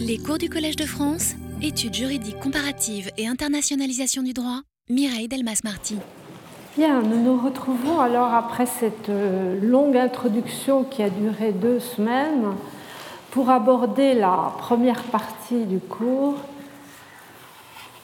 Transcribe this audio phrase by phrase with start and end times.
[0.00, 5.96] Les cours du Collège de France, études juridiques comparatives et internationalisation du droit, Mireille Delmas-Marty.
[6.76, 12.46] Bien, nous nous retrouvons alors après cette euh, longue introduction qui a duré deux semaines
[13.30, 16.34] pour aborder la première partie du cours,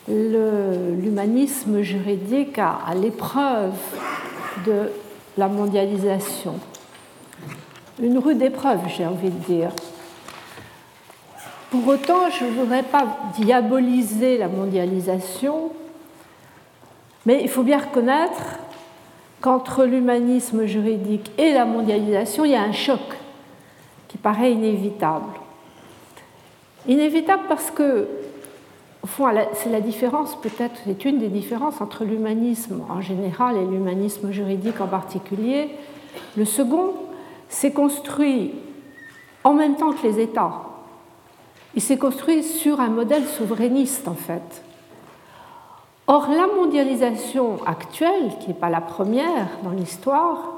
[0.06, 3.74] l'humanisme juridique à, à l'épreuve
[4.66, 4.92] de
[5.36, 6.60] la mondialisation.
[8.00, 9.72] Une rude épreuve, j'ai envie de dire.
[11.76, 13.06] Pour autant, je ne voudrais pas
[13.38, 15.72] diaboliser la mondialisation,
[17.26, 18.58] mais il faut bien reconnaître
[19.42, 23.00] qu'entre l'humanisme juridique et la mondialisation, il y a un choc
[24.08, 25.34] qui paraît inévitable.
[26.88, 28.08] Inévitable parce que,
[29.02, 33.66] au fond, c'est la différence, peut-être, c'est une des différences entre l'humanisme en général et
[33.66, 35.70] l'humanisme juridique en particulier.
[36.38, 36.94] Le second
[37.50, 38.54] s'est construit
[39.44, 40.65] en même temps que les États
[41.76, 44.62] il s'est construit sur un modèle souverainiste en fait.
[46.08, 50.54] Or, la mondialisation actuelle, qui n'est pas la première dans l'histoire,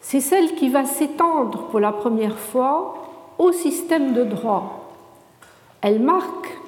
[0.00, 2.94] c'est celle qui va s'étendre pour la première fois
[3.38, 4.94] au système de droit.
[5.82, 6.58] Elle marque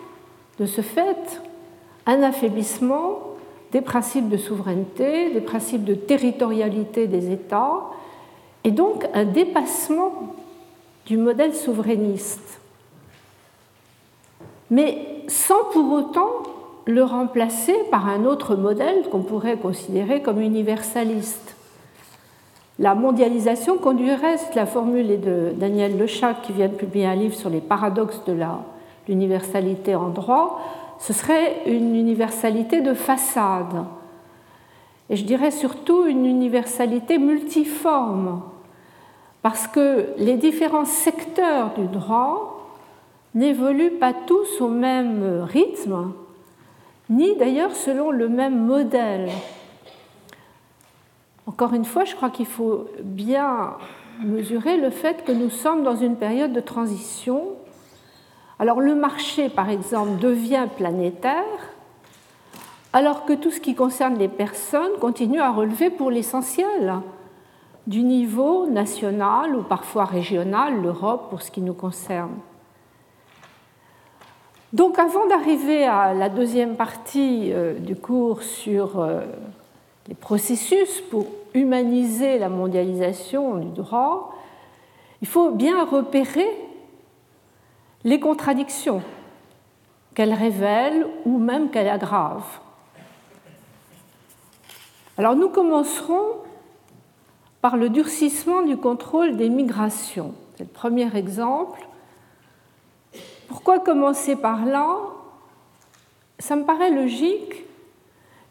[0.59, 1.41] de ce fait
[2.05, 3.21] un affaiblissement
[3.71, 7.81] des principes de souveraineté, des principes de territorialité des États,
[8.65, 10.35] et donc un dépassement
[11.07, 12.62] du modèle souverainiste
[14.73, 16.31] mais sans pour autant
[16.87, 21.55] le remplacer par un autre modèle qu'on pourrait considérer comme universaliste.
[22.79, 27.35] La mondialisation conduirait, c'est la formule de Daniel Lechac qui vient de publier un livre
[27.35, 28.35] sur les paradoxes de
[29.09, 30.59] l'universalité en droit,
[30.99, 33.85] ce serait une universalité de façade.
[35.11, 38.41] Et je dirais surtout une universalité multiforme,
[39.43, 42.62] parce que les différents secteurs du droit
[43.35, 46.13] n'évoluent pas tous au même rythme,
[47.09, 49.31] ni d'ailleurs selon le même modèle.
[51.47, 53.75] Encore une fois, je crois qu'il faut bien
[54.23, 57.49] mesurer le fait que nous sommes dans une période de transition.
[58.59, 61.45] Alors le marché, par exemple, devient planétaire,
[62.93, 67.01] alors que tout ce qui concerne les personnes continue à relever pour l'essentiel
[67.87, 72.31] du niveau national ou parfois régional, l'Europe pour ce qui nous concerne.
[74.73, 79.21] Donc avant d'arriver à la deuxième partie euh, du cours sur euh,
[80.09, 84.35] les processus pour humaniser la mondialisation du droit,
[85.21, 86.49] il faut bien repérer
[88.05, 89.03] les contradictions
[90.15, 92.45] qu'elle révèle ou même qu'elle aggrave.
[95.19, 96.39] Alors nous commencerons
[97.61, 100.35] par le durcissement du contrôle des migrations.
[100.57, 101.87] C'est le premier exemple
[103.53, 104.97] pourquoi commencer par là?
[106.39, 107.67] Ça me paraît logique,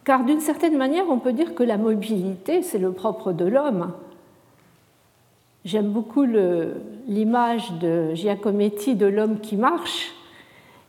[0.03, 3.93] car d'une certaine manière, on peut dire que la mobilité, c'est le propre de l'homme.
[5.65, 6.23] J'aime beaucoup
[7.07, 10.13] l'image de Giacometti de l'homme qui marche,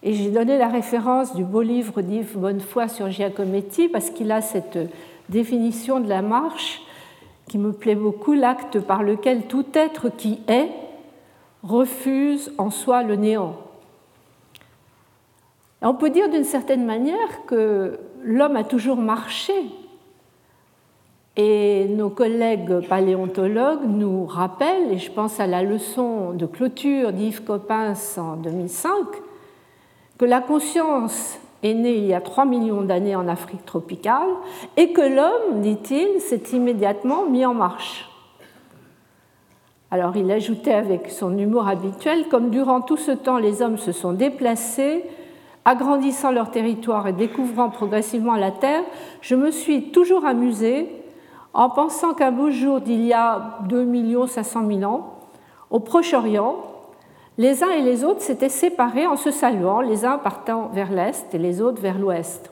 [0.03, 4.43] et j'ai donné la référence du beau livre d'Yves Bonnefoy sur Giacometti, parce qu'il a
[4.43, 4.79] cette
[5.31, 6.83] définition de la marche
[7.49, 10.69] qui me plaît beaucoup, l'acte par lequel tout être qui est
[11.63, 13.57] refuse en soi le néant.
[15.85, 19.53] On peut dire d'une certaine manière que l'homme a toujours marché.
[21.37, 27.43] Et nos collègues paléontologues nous rappellent, et je pense à la leçon de clôture d'Yves
[27.43, 28.93] Coppens en 2005,
[30.19, 34.29] que la conscience est née il y a 3 millions d'années en Afrique tropicale
[34.77, 38.09] et que l'homme, dit-il, s'est immédiatement mis en marche.
[39.91, 43.93] Alors il ajoutait avec son humour habituel, comme durant tout ce temps les hommes se
[43.93, 45.05] sont déplacés,
[45.65, 48.83] agrandissant leur territoire et découvrant progressivement la Terre,
[49.21, 50.89] je me suis toujours amusé
[51.55, 55.19] en pensant qu'un beau jour d'il y a 2 500 000 ans,
[55.71, 56.57] au Proche-Orient,
[57.39, 61.35] les uns et les autres s'étaient séparés en se saluant, les uns partant vers l'Est
[61.35, 62.51] et les autres vers l'Ouest.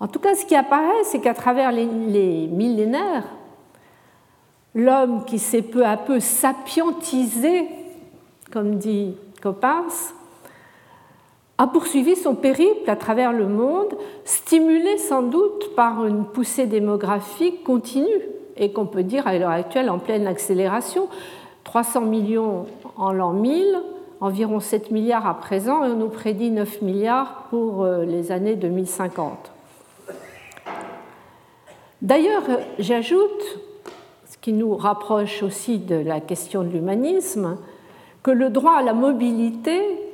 [0.00, 3.24] En tout cas, ce qui apparaît, c'est qu'à travers les, les millénaires,
[4.74, 7.66] l'homme qui s'est peu à peu sapientisé,
[8.52, 10.14] comme dit Coppens,
[11.58, 17.64] a poursuivi son périple à travers le monde, stimulé sans doute par une poussée démographique
[17.64, 18.06] continue
[18.56, 21.08] et qu'on peut dire à l'heure actuelle en pleine accélération.
[21.64, 22.66] 300 millions
[22.96, 23.64] en l'an 1000,
[24.20, 28.54] environ 7 milliards à présent, et on nous prédit 9 milliards pour euh, les années
[28.54, 29.52] 2050.
[32.02, 32.42] D'ailleurs,
[32.78, 33.60] j'ajoute,
[34.26, 37.56] ce qui nous rapproche aussi de la question de l'humanisme,
[38.22, 40.05] que le droit à la mobilité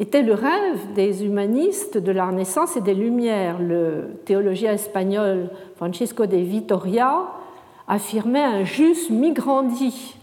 [0.00, 3.60] était le rêve des humanistes de la Renaissance et des Lumières.
[3.60, 7.26] Le théologien espagnol Francisco de Vitoria
[7.86, 10.16] affirmait un jus migrandi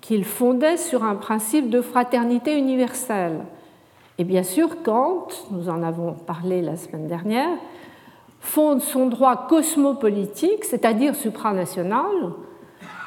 [0.00, 3.40] qu'il fondait sur un principe de fraternité universelle.
[4.16, 7.58] Et bien sûr, Kant, nous en avons parlé la semaine dernière,
[8.40, 12.32] fonde son droit cosmopolitique, c'est-à-dire supranational,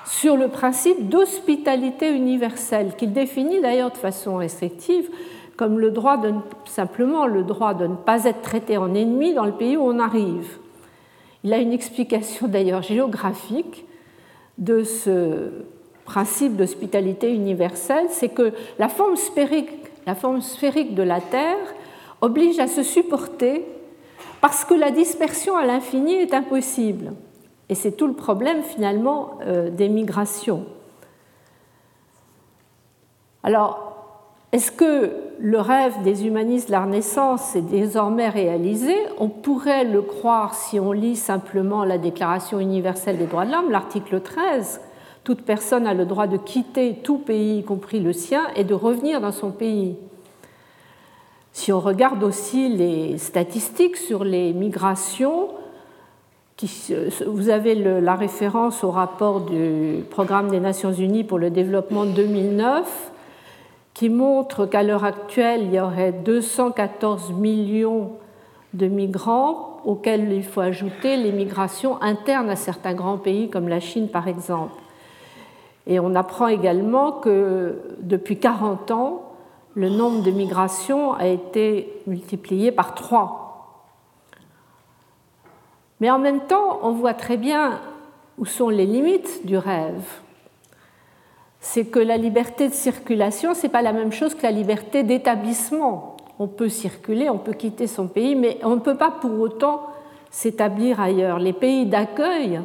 [0.06, 5.10] sur le principe d'hospitalité universelle, qu'il définit d'ailleurs de façon restrictive
[5.58, 6.20] comme le droit
[6.66, 10.00] simplement le droit de ne pas être traité en ennemi dans le pays où on
[10.00, 10.58] arrive.
[11.44, 13.86] Il a une explication d'ailleurs géographique
[14.58, 15.52] de ce
[16.06, 19.70] principe d'hospitalité universelle, c'est que la forme, sphérique,
[20.06, 21.74] la forme sphérique de la Terre
[22.22, 23.66] oblige à se supporter
[24.42, 27.14] parce que la dispersion à l'infini est impossible.
[27.70, 30.66] Et c'est tout le problème finalement euh, des migrations.
[33.42, 33.93] Alors,
[34.54, 38.96] est-ce que le rêve des humanistes de la Renaissance est désormais réalisé?
[39.18, 43.72] On pourrait le croire si on lit simplement la Déclaration universelle des droits de l'homme,
[43.72, 44.80] l'article 13.
[45.24, 48.76] Toute personne a le droit de quitter tout pays, y compris le sien, et de
[48.76, 49.96] revenir dans son pays.
[51.52, 55.48] Si on regarde aussi les statistiques sur les migrations,
[57.26, 63.13] vous avez la référence au rapport du Programme des Nations Unies pour le développement 2009,
[63.94, 68.14] qui montre qu'à l'heure actuelle, il y aurait 214 millions
[68.74, 73.80] de migrants auxquels il faut ajouter les migrations internes à certains grands pays comme la
[73.80, 74.74] Chine par exemple.
[75.86, 79.24] Et on apprend également que depuis 40 ans,
[79.76, 83.44] le nombre de migrations a été multiplié par 3.
[86.00, 87.80] Mais en même temps, on voit très bien
[88.38, 90.23] où sont les limites du rêve.
[91.66, 95.04] C'est que la liberté de circulation, ce n'est pas la même chose que la liberté
[95.04, 96.18] d'établissement.
[96.38, 99.84] On peut circuler, on peut quitter son pays, mais on ne peut pas pour autant
[100.30, 101.40] s'établir ailleurs.
[101.40, 102.60] Les pays d'accueil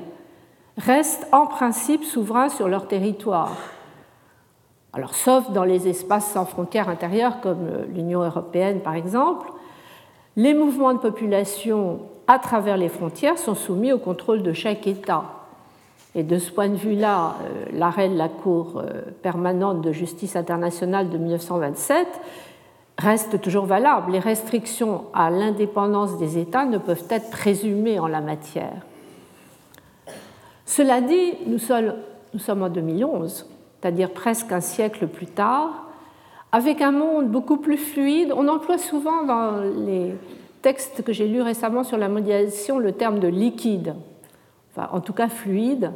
[0.76, 3.56] restent en principe souverains sur leur territoire.
[4.92, 9.48] Alors, sauf dans les espaces sans frontières intérieures comme l'Union européenne par exemple,
[10.34, 15.37] les mouvements de population à travers les frontières sont soumis au contrôle de chaque État.
[16.18, 20.34] Et de ce point de vue-là, euh, l'arrêt de la Cour euh, permanente de justice
[20.34, 22.08] internationale de 1927
[22.98, 24.10] reste toujours valable.
[24.10, 28.82] Les restrictions à l'indépendance des États ne peuvent être présumées en la matière.
[30.66, 31.94] Cela dit, nous sommes,
[32.34, 33.46] nous sommes en 2011,
[33.80, 35.86] c'est-à-dire presque un siècle plus tard,
[36.50, 38.32] avec un monde beaucoup plus fluide.
[38.36, 40.16] On emploie souvent dans les
[40.62, 43.94] texte que j'ai lu récemment sur la mondialisation le terme de liquide,
[44.72, 45.92] enfin, en tout cas fluide,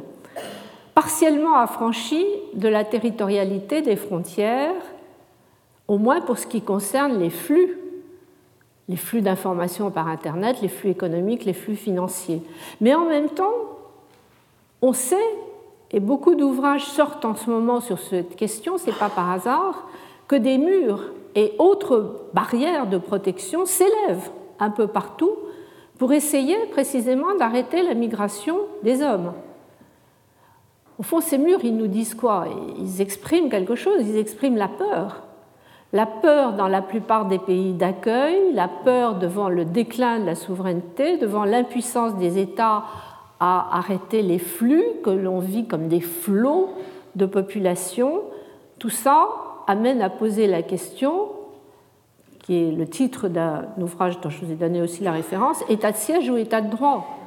[0.93, 4.73] partiellement affranchi de la territorialité des frontières,
[5.87, 7.77] au moins pour ce qui concerne les flux,
[8.89, 12.41] les flux d'informations par Internet, les flux économiques, les flux financiers.
[12.81, 13.53] Mais en même temps,
[14.81, 15.15] on sait,
[15.91, 19.87] et beaucoup d'ouvrages sortent en ce moment sur cette question, ce n'est pas par hasard,
[20.27, 24.29] que des murs et autres barrières de protection s'élèvent
[24.59, 25.31] un peu partout
[25.97, 29.33] pour essayer précisément d'arrêter la migration des hommes.
[31.03, 32.45] Au fond, ces murs, ils nous disent quoi?
[32.79, 35.23] Ils expriment quelque chose, ils expriment la peur.
[35.91, 40.35] La peur dans la plupart des pays d'accueil, la peur devant le déclin de la
[40.35, 42.85] souveraineté, devant l'impuissance des États
[43.41, 46.69] à arrêter les flux que l'on vit comme des flots
[47.17, 48.21] de population.
[48.79, 49.27] Tout ça
[49.67, 51.31] amène à poser la question
[52.39, 55.91] qui est le titre d'un ouvrage dont je vous ai donné aussi la référence, État
[55.91, 57.22] de siège ou État de droit?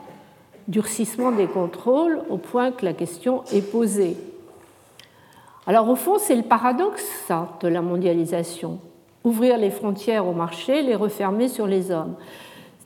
[0.69, 4.17] Durcissement des contrôles au point que la question est posée.
[5.67, 7.05] Alors au fond, c'est le paradoxe
[7.61, 8.79] de la mondialisation.
[9.25, 12.15] Ouvrir les frontières au marché, les refermer sur les hommes.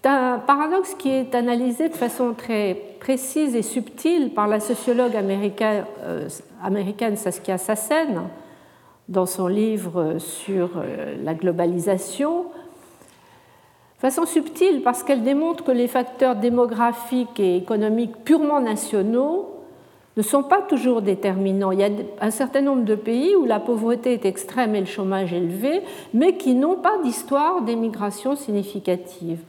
[0.02, 5.14] C'est un paradoxe qui est analysé de façon très précise et subtile par la sociologue
[5.14, 6.28] américaine, euh,
[6.62, 8.22] américaine Saskia Sassen
[9.10, 12.46] dans son livre sur euh, la globalisation,
[14.00, 19.50] façon subtile parce qu'elle démontre que les facteurs démographiques et économiques purement nationaux
[20.16, 21.70] ne sont pas toujours déterminants.
[21.70, 21.90] Il y a
[22.20, 25.82] un certain nombre de pays où la pauvreté est extrême et le chômage élevé,
[26.14, 29.40] mais qui n'ont pas d'histoire d'émigration significative.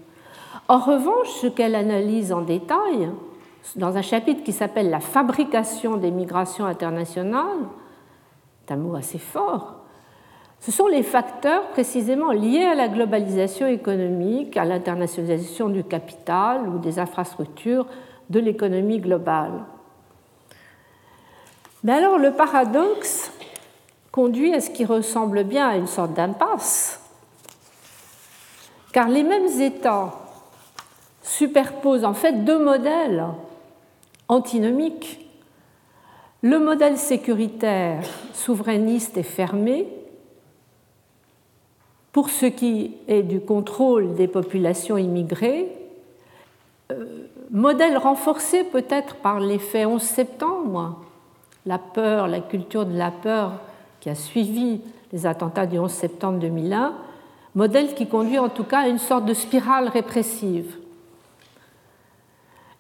[0.67, 3.09] En revanche, ce qu'elle analyse en détail,
[3.75, 7.65] dans un chapitre qui s'appelle La fabrication des migrations internationales,
[8.71, 9.80] un mot assez fort,
[10.61, 16.77] ce sont les facteurs précisément liés à la globalisation économique, à l'internationalisation du capital ou
[16.77, 17.87] des infrastructures
[18.29, 19.63] de l'économie globale.
[21.83, 23.31] Mais alors le paradoxe,
[24.11, 26.99] conduit à ce qui ressemble bien à une sorte d'impasse,
[28.93, 30.13] car les mêmes États
[31.23, 33.25] superposent en fait deux modèles
[34.27, 35.25] antinomiques.
[36.43, 38.03] Le modèle sécuritaire,
[38.33, 39.87] souverainiste et fermé,
[42.11, 45.69] pour ce qui est du contrôle des populations immigrées,
[46.91, 50.99] euh, modèle renforcé peut-être par l'effet 11 septembre,
[51.65, 53.53] la peur, la culture de la peur
[53.99, 54.81] qui a suivi
[55.13, 56.93] les attentats du 11 septembre 2001,
[57.55, 60.77] modèle qui conduit en tout cas à une sorte de spirale répressive.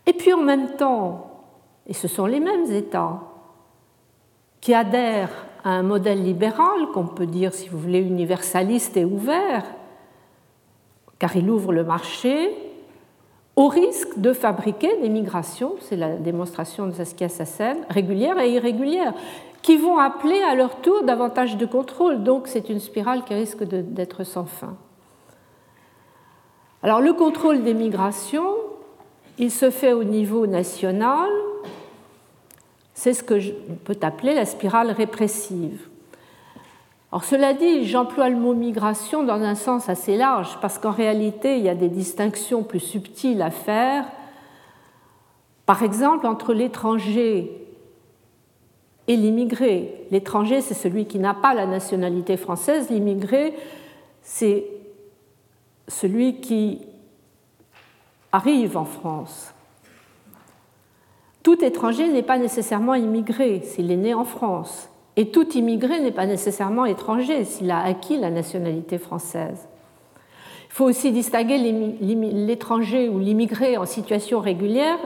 [0.05, 1.43] Et puis en même temps,
[1.87, 3.19] et ce sont les mêmes États
[4.59, 9.63] qui adhèrent un modèle libéral, qu'on peut dire, si vous voulez, universaliste et ouvert,
[11.19, 12.55] car il ouvre le marché,
[13.55, 19.13] au risque de fabriquer des migrations, c'est la démonstration de Saskia Sassen, régulières et irrégulières,
[19.61, 22.23] qui vont appeler à leur tour davantage de contrôle.
[22.23, 24.75] Donc c'est une spirale qui risque d'être sans fin.
[26.81, 28.55] Alors le contrôle des migrations,
[29.37, 31.29] il se fait au niveau national,
[33.01, 33.33] c'est ce que
[33.67, 35.87] on peut appeler la spirale répressive.
[37.11, 41.57] Alors cela dit, j'emploie le mot migration dans un sens assez large parce qu'en réalité,
[41.57, 44.05] il y a des distinctions plus subtiles à faire.
[45.65, 47.65] Par exemple, entre l'étranger
[49.07, 50.05] et l'immigré.
[50.11, 52.91] L'étranger, c'est celui qui n'a pas la nationalité française.
[52.91, 53.55] L'immigré,
[54.21, 54.63] c'est
[55.87, 56.81] celui qui
[58.31, 59.55] arrive en France.
[61.43, 64.89] Tout étranger n'est pas nécessairement immigré s'il est né en France.
[65.15, 69.67] Et tout immigré n'est pas nécessairement étranger s'il a acquis la nationalité française.
[70.69, 74.97] Il faut aussi distinguer l'étranger ou l'immigré en situation régulière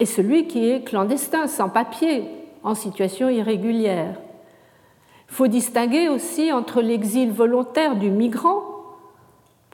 [0.00, 2.24] et celui qui est clandestin, sans papier,
[2.62, 4.14] en situation irrégulière.
[5.28, 8.62] Il faut distinguer aussi entre l'exil volontaire du migrant,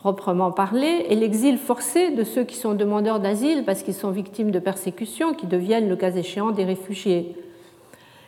[0.04, 4.50] proprement parlé, et l'exil forcé de ceux qui sont demandeurs d'asile parce qu'ils sont victimes
[4.50, 7.34] de persécutions, qui deviennent, le cas échéant, des réfugiés.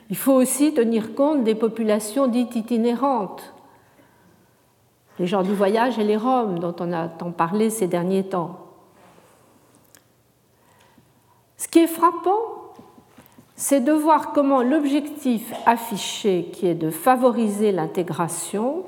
[0.09, 3.53] Il faut aussi tenir compte des populations dites itinérantes,
[5.19, 8.59] les gens du voyage et les Roms, dont on a tant parlé ces derniers temps.
[11.59, 12.73] Ce qui est frappant,
[13.55, 18.85] c'est de voir comment l'objectif affiché, qui est de favoriser l'intégration,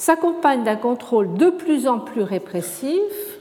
[0.00, 3.38] s'accompagne d'un contrôle de plus en plus répressif,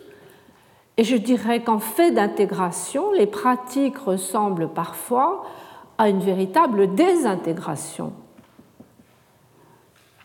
[0.98, 5.46] et je dirais qu'en fait d'intégration, les pratiques ressemblent parfois
[5.98, 8.12] à une véritable désintégration.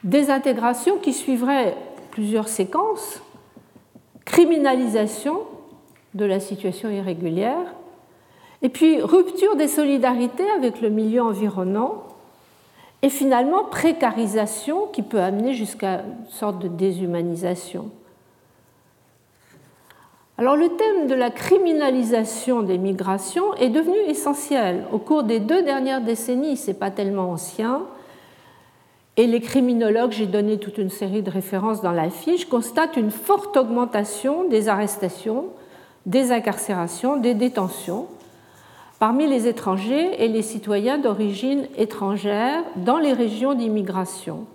[0.02, 1.76] Désintégration qui suivrait
[2.10, 3.22] plusieurs séquences,
[4.24, 5.42] criminalisation
[6.14, 7.76] de la situation irrégulière,
[8.60, 12.03] et puis rupture des solidarités avec le milieu environnant,
[13.04, 17.90] et finalement précarisation qui peut amener jusqu'à une sorte de déshumanisation.
[20.38, 24.87] Alors le thème de la criminalisation des migrations est devenu essentiel.
[24.90, 27.82] Au cours des deux dernières décennies, ce n'est pas tellement ancien,
[29.18, 33.11] et les criminologues, j'ai donné toute une série de références dans la fiche, constatent une
[33.11, 35.49] forte augmentation des arrestations,
[36.06, 38.06] des incarcérations, des détentions
[39.04, 44.46] parmi les étrangers et les citoyens d'origine étrangère dans les régions d'immigration.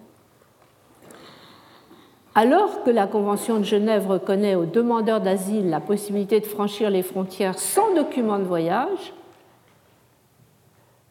[2.34, 7.03] Alors que la Convention de Genève reconnaît aux demandeurs d'asile la possibilité de franchir les
[7.03, 9.13] frontières sans document de voyage,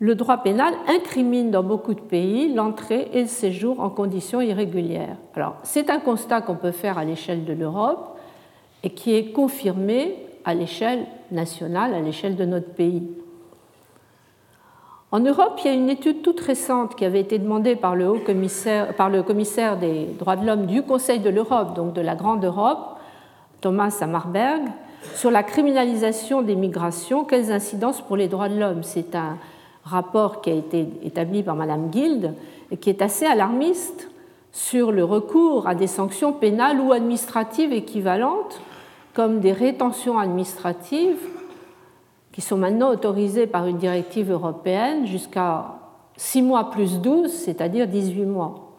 [0.00, 5.16] le droit pénal incrimine dans beaucoup de pays l'entrée et le séjour en conditions irrégulières.
[5.37, 8.18] Alors, c'est un constat qu'on peut faire à l'échelle de l'Europe
[8.83, 13.04] et qui est confirmé à l'échelle nationale, à l'échelle de notre pays.
[15.10, 18.18] En Europe, il y a une étude toute récente qui avait été demandée par le,
[18.18, 22.98] commissaire des droits de l'homme du Conseil de l'Europe, donc de la Grande Europe,
[23.62, 24.64] Thomas Hammarberg,
[25.14, 28.82] sur la criminalisation des migrations, quelles incidences pour les droits de l'homme?
[28.82, 29.38] C'est un
[29.82, 32.34] rapport qui a été établi par Madame Guild
[32.70, 34.10] et qui est assez alarmiste
[34.52, 38.60] sur le recours à des sanctions pénales ou administratives équivalentes,
[39.14, 41.16] comme des rétentions administratives
[42.38, 45.75] qui sont maintenant autorisés par une directive européenne jusqu'à
[46.16, 48.76] 6 mois plus 12, c'est-à-dire 18 mois.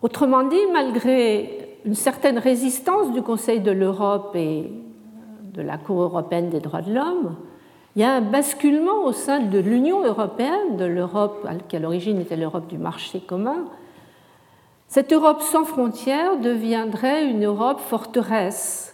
[0.00, 4.70] Autrement dit, malgré une certaine résistance du Conseil de l'Europe et
[5.52, 7.34] de la Cour européenne des droits de l'homme,
[7.96, 12.20] il y a un basculement au sein de l'Union européenne, de l'Europe qui à l'origine
[12.20, 13.64] était l'Europe du marché commun.
[14.86, 18.89] Cette Europe sans frontières deviendrait une Europe forteresse,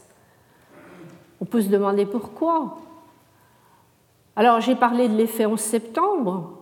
[1.41, 2.79] on peut se demander pourquoi.
[4.37, 6.53] Alors j'ai parlé de l'effet 11 septembre.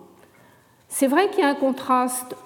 [0.89, 2.37] C'est vrai qu'il y a un contraste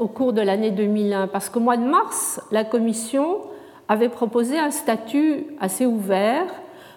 [0.00, 3.40] au cours de l'année 2001, parce qu'au mois de mars, la Commission
[3.88, 6.46] avait proposé un statut assez ouvert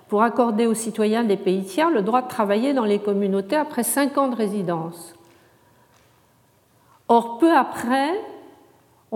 [0.07, 3.83] pour accorder aux citoyens des pays tiers le droit de travailler dans les communautés après
[3.83, 5.13] cinq ans de résidence.
[7.07, 8.13] Or, peu après,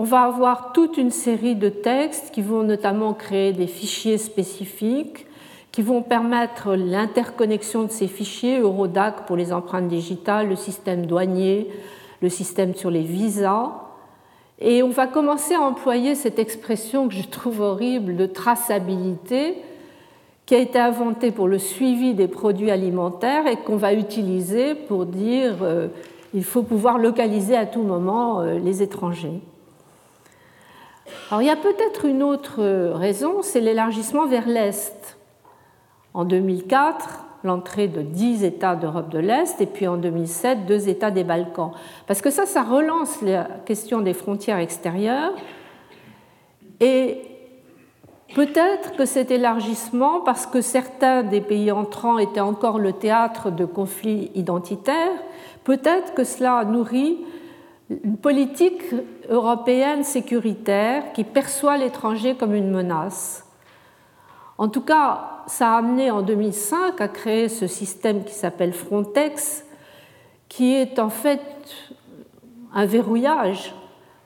[0.00, 5.26] on va avoir toute une série de textes qui vont notamment créer des fichiers spécifiques,
[5.72, 11.68] qui vont permettre l'interconnexion de ces fichiers, Eurodac pour les empreintes digitales, le système douanier,
[12.22, 13.72] le système sur les visas.
[14.58, 19.58] Et on va commencer à employer cette expression que je trouve horrible de traçabilité,
[20.46, 25.04] qui a été inventée pour le suivi des produits alimentaires et qu'on va utiliser pour
[25.04, 25.88] dire euh,
[26.32, 29.42] il faut pouvoir localiser à tout moment euh, les étrangers.
[31.30, 32.62] Alors il y a peut-être une autre
[32.94, 35.18] raison, c'est l'élargissement vers l'Est.
[36.12, 41.10] En 2004, l'entrée de 10 États d'Europe de l'Est et puis en 2007, deux États
[41.10, 41.72] des Balkans.
[42.06, 45.32] Parce que ça, ça relance la question des frontières extérieures.
[46.80, 47.18] Et
[48.34, 53.64] peut-être que cet élargissement, parce que certains des pays entrants étaient encore le théâtre de
[53.64, 55.18] conflits identitaires,
[55.64, 57.18] peut-être que cela nourrit
[57.90, 58.82] une politique
[59.28, 63.44] européenne sécuritaire qui perçoit l'étranger comme une menace.
[64.58, 69.64] En tout cas, ça a amené en 2005 à créer ce système qui s'appelle Frontex,
[70.48, 71.40] qui est en fait
[72.72, 73.74] un verrouillage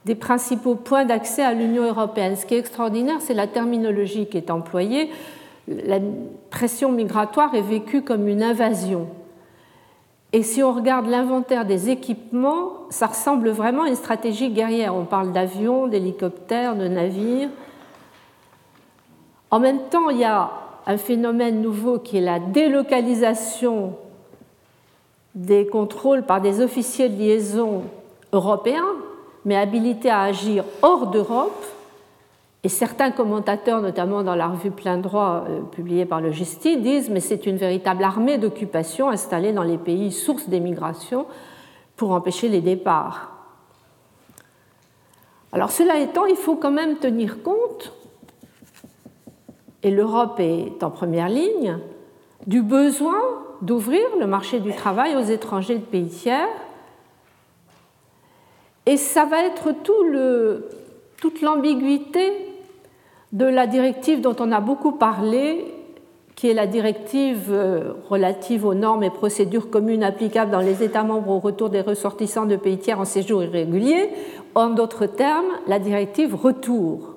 [0.05, 2.37] des principaux points d'accès à l'Union européenne.
[2.37, 5.11] Ce qui est extraordinaire, c'est la terminologie qui est employée.
[5.67, 5.99] La
[6.51, 9.09] pression migratoire est vécue comme une invasion.
[10.35, 14.93] Et si on regarde l'inventaire des équipements, ça ressemble vraiment à une stratégie guerrière.
[14.93, 17.51] On parle d'avions, d'hélicoptères, de navires.
[19.53, 20.51] En même temps, il y a
[20.89, 23.95] un phénomène nouveau qui est la délocalisation
[25.37, 27.85] des contrôles par des officiers de liaison
[28.33, 28.93] européens,
[29.45, 31.65] mais habilités à agir hors d'Europe.
[32.65, 37.11] Et certains commentateurs, notamment dans la revue Plein droit euh, publiée par le Justice, disent
[37.11, 41.27] mais c'est une véritable armée d'occupation installée dans les pays sources d'émigration
[41.97, 43.33] pour empêcher les départs.
[45.53, 47.93] Alors cela étant, il faut quand même tenir compte
[49.83, 51.79] et l'Europe est en première ligne,
[52.47, 53.21] du besoin
[53.61, 56.49] d'ouvrir le marché du travail aux étrangers de pays tiers.
[58.87, 59.75] Et ça va être
[61.21, 62.54] toute l'ambiguïté
[63.35, 65.65] de la directive dont on a beaucoup parlé,
[66.37, 71.03] qui est la directive euh, relative aux normes et procédures communes applicables dans les États
[71.03, 74.09] membres au retour des ressortissants de pays tiers en séjour irrégulier,
[74.55, 77.17] en d'autres termes, la directive retour.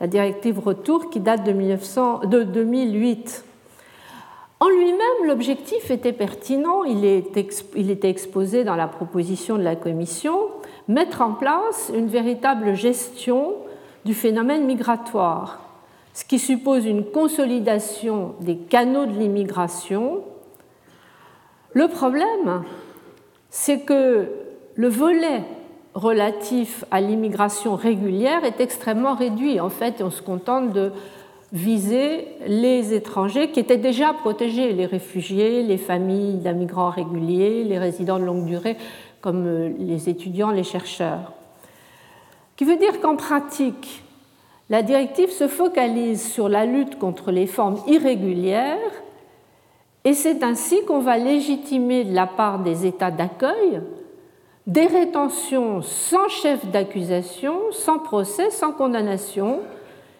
[0.00, 3.44] La directive retour qui date de, 1900, 2008.
[4.58, 10.38] En lui-même, l'objectif était pertinent, il était exposé dans la proposition de la Commission,
[10.88, 13.54] mettre en place une véritable gestion
[14.04, 15.60] du phénomène migratoire,
[16.12, 20.22] ce qui suppose une consolidation des canaux de l'immigration.
[21.72, 22.62] Le problème,
[23.50, 24.28] c'est que
[24.74, 25.44] le volet
[25.94, 29.60] relatif à l'immigration régulière est extrêmement réduit.
[29.60, 30.92] En fait, on se contente de
[31.52, 38.20] viser les étrangers qui étaient déjà protégés, les réfugiés, les familles d'immigrants réguliers, les résidents
[38.20, 38.76] de longue durée,
[39.20, 41.32] comme euh, les étudiants, les chercheurs.
[42.60, 44.02] Qui veut dire qu'en pratique,
[44.68, 48.76] la directive se focalise sur la lutte contre les formes irrégulières
[50.04, 53.80] et c'est ainsi qu'on va légitimer de la part des États d'accueil
[54.66, 59.60] des rétentions sans chef d'accusation, sans procès, sans condamnation.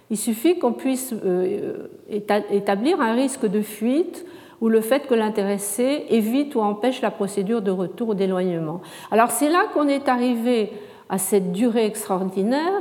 [0.08, 4.24] Il suffit qu'on puisse euh, établir un risque de fuite
[4.62, 8.80] ou le fait que l'intéressé évite ou empêche la procédure de retour ou d'éloignement.
[9.10, 10.72] Alors c'est là qu'on est arrivé
[11.10, 12.80] à cette durée extraordinaire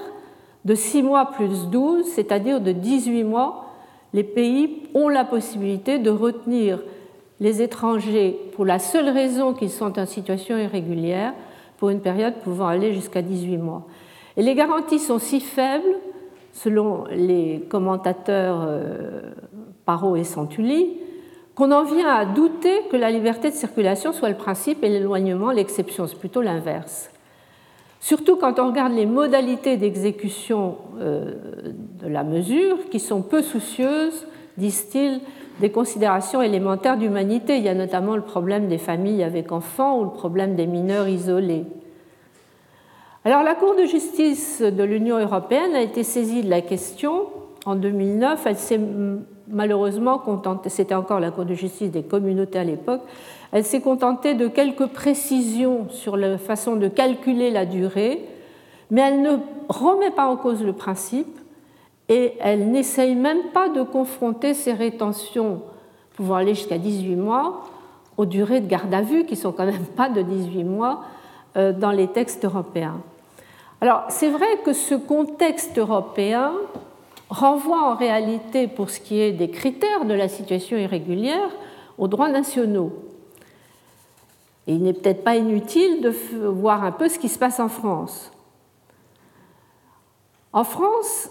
[0.63, 3.65] de 6 mois plus 12, c'est-à-dire de 18 mois.
[4.13, 6.79] Les pays ont la possibilité de retenir
[7.39, 11.33] les étrangers pour la seule raison qu'ils sont en situation irrégulière
[11.77, 13.87] pour une période pouvant aller jusqu'à 18 mois.
[14.37, 15.95] Et les garanties sont si faibles,
[16.53, 19.21] selon les commentateurs euh,
[19.85, 20.97] Parot et Santulli,
[21.55, 25.51] qu'on en vient à douter que la liberté de circulation soit le principe et l'éloignement
[25.51, 26.05] l'exception.
[26.05, 27.09] C'est plutôt l'inverse.
[27.99, 31.35] Surtout quand on regarde les modalités d'exécution euh,
[32.01, 34.25] de la mesure, qui sont peu soucieuses,
[34.57, 35.19] disent-ils,
[35.59, 37.57] des considérations élémentaires d'humanité.
[37.57, 41.07] Il y a notamment le problème des familles avec enfants ou le problème des mineurs
[41.07, 41.65] isolés.
[43.25, 47.27] Alors la Cour de justice de l'Union européenne a été saisie de la question
[47.65, 48.45] en 2009.
[48.45, 48.79] Elle s'est
[49.49, 50.21] malheureusement
[50.67, 53.01] c'était encore la Cour de justice des communautés à l'époque,
[53.51, 58.23] elle s'est contentée de quelques précisions sur la façon de calculer la durée,
[58.91, 59.37] mais elle ne
[59.69, 61.39] remet pas en cause le principe
[62.09, 65.61] et elle n'essaye même pas de confronter ces rétentions
[66.15, 67.63] pouvant aller jusqu'à 18 mois
[68.17, 71.03] aux durées de garde à vue qui sont quand même pas de 18 mois
[71.55, 72.97] euh, dans les textes européens.
[73.81, 76.51] Alors c'est vrai que ce contexte européen
[77.29, 81.49] renvoie en réalité pour ce qui est des critères de la situation irrégulière
[81.97, 82.91] aux droits nationaux.
[84.67, 86.09] Et il n'est peut-être pas inutile de
[86.47, 88.31] voir un peu ce qui se passe en France.
[90.53, 91.29] En France,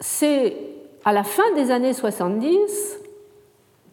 [0.00, 0.56] c'est
[1.04, 2.98] à la fin des années 70,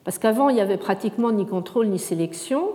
[0.04, 2.70] parce qu'avant il n'y avait pratiquement ni contrôle ni sélection,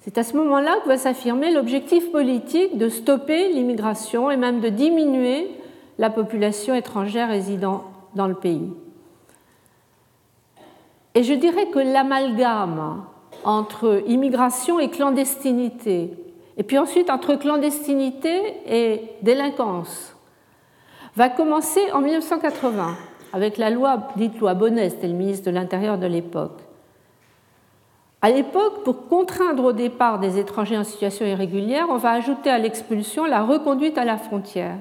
[0.00, 4.68] c'est à ce moment-là que va s'affirmer l'objectif politique de stopper l'immigration et même de
[4.68, 5.50] diminuer
[5.98, 7.84] la population étrangère résidant
[8.14, 8.72] dans le pays.
[11.14, 13.04] Et je dirais que l'amalgame
[13.44, 16.10] entre immigration et clandestinité,
[16.56, 20.16] et puis ensuite entre clandestinité et délinquance,
[21.16, 22.96] va commencer en 1980
[23.32, 26.60] avec la loi dite loi Bonnet, c'était le ministre de l'Intérieur de l'époque.
[28.20, 32.58] À l'époque, pour contraindre au départ des étrangers en situation irrégulière, on va ajouter à
[32.58, 34.76] l'expulsion la reconduite à la frontière.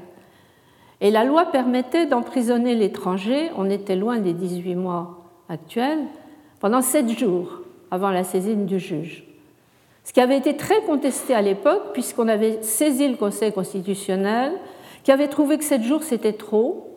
[0.99, 6.03] Et la loi permettait d'emprisonner l'étranger, on était loin des 18 mois actuels,
[6.59, 7.60] pendant 7 jours
[7.91, 9.25] avant la saisine du juge.
[10.03, 14.53] Ce qui avait été très contesté à l'époque, puisqu'on avait saisi le Conseil constitutionnel,
[15.03, 16.87] qui avait trouvé que 7 jours c'était trop,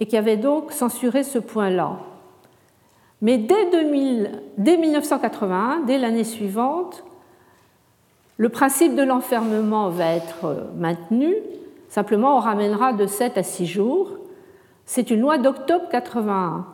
[0.00, 1.98] et qui avait donc censuré ce point-là.
[3.22, 7.04] Mais dès, 2000, dès 1981, dès l'année suivante,
[8.38, 11.34] le principe de l'enfermement va être maintenu,
[11.90, 14.12] simplement on ramènera de 7 à 6 jours.
[14.86, 16.64] C'est une loi d'octobre 81.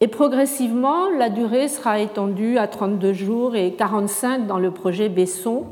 [0.00, 5.66] Et progressivement, la durée sera étendue à 32 jours et 45 dans le projet Besson,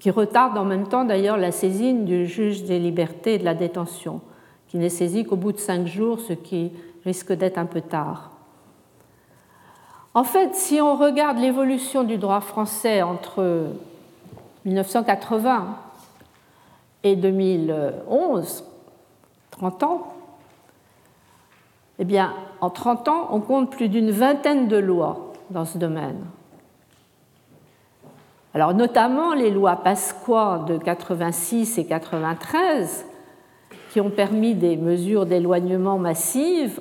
[0.00, 3.54] qui retarde en même temps d'ailleurs la saisine du juge des libertés et de la
[3.54, 4.20] détention,
[4.66, 6.72] qui n'est saisi qu'au bout de 5 jours, ce qui
[7.04, 8.32] risque d'être un peu tard.
[10.14, 13.66] En fait, si on regarde l'évolution du droit français entre
[14.64, 15.76] 1980
[17.04, 18.64] et 2011,
[19.52, 20.12] 30 ans,
[22.02, 26.18] eh bien, en 30 ans, on compte plus d'une vingtaine de lois dans ce domaine.
[28.54, 33.06] Alors, notamment les lois Pasqua de 86 et 93,
[33.92, 36.80] qui ont permis des mesures d'éloignement massives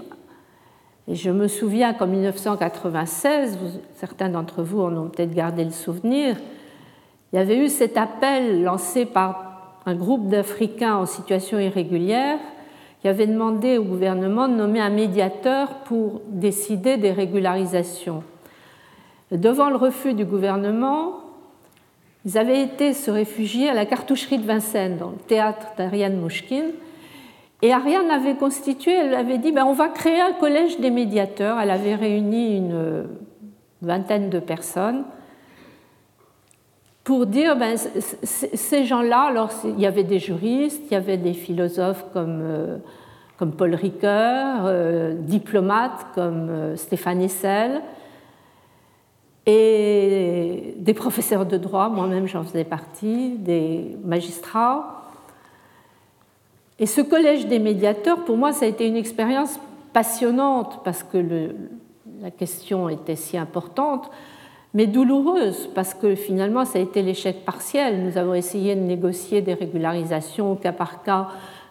[1.07, 3.59] et je me souviens qu'en 1996,
[3.93, 6.35] certains d'entre vous en ont peut-être gardé le souvenir,
[7.31, 12.39] il y avait eu cet appel lancé par un groupe d'Africains en situation irrégulière
[13.01, 18.23] qui avait demandé au gouvernement de nommer un médiateur pour décider des régularisations.
[19.31, 21.15] Devant le refus du gouvernement,
[22.25, 26.71] ils avaient été se réfugier à la cartoucherie de Vincennes, dans le théâtre d'Ariane Mouchkine,
[27.63, 31.59] et Ariane avait constitué, elle avait dit ben, on va créer un collège des médiateurs.
[31.59, 33.07] Elle avait réuni une
[33.81, 35.03] vingtaine de personnes
[37.03, 41.33] pour dire ben, ces gens-là, alors il y avait des juristes, il y avait des
[41.33, 42.77] philosophes comme, euh,
[43.37, 47.81] comme Paul Ricoeur, euh, diplomates comme euh, Stéphane Hessel,
[49.47, 55.01] et des professeurs de droit, moi-même j'en faisais partie, des magistrats.
[56.77, 59.59] Et ce collège des médiateurs, pour moi, ça a été une expérience
[59.93, 61.53] passionnante parce que
[62.21, 64.09] la question était si importante,
[64.73, 68.03] mais douloureuse parce que finalement, ça a été l'échec partiel.
[68.03, 71.27] Nous avons essayé de négocier des régularisations cas par cas,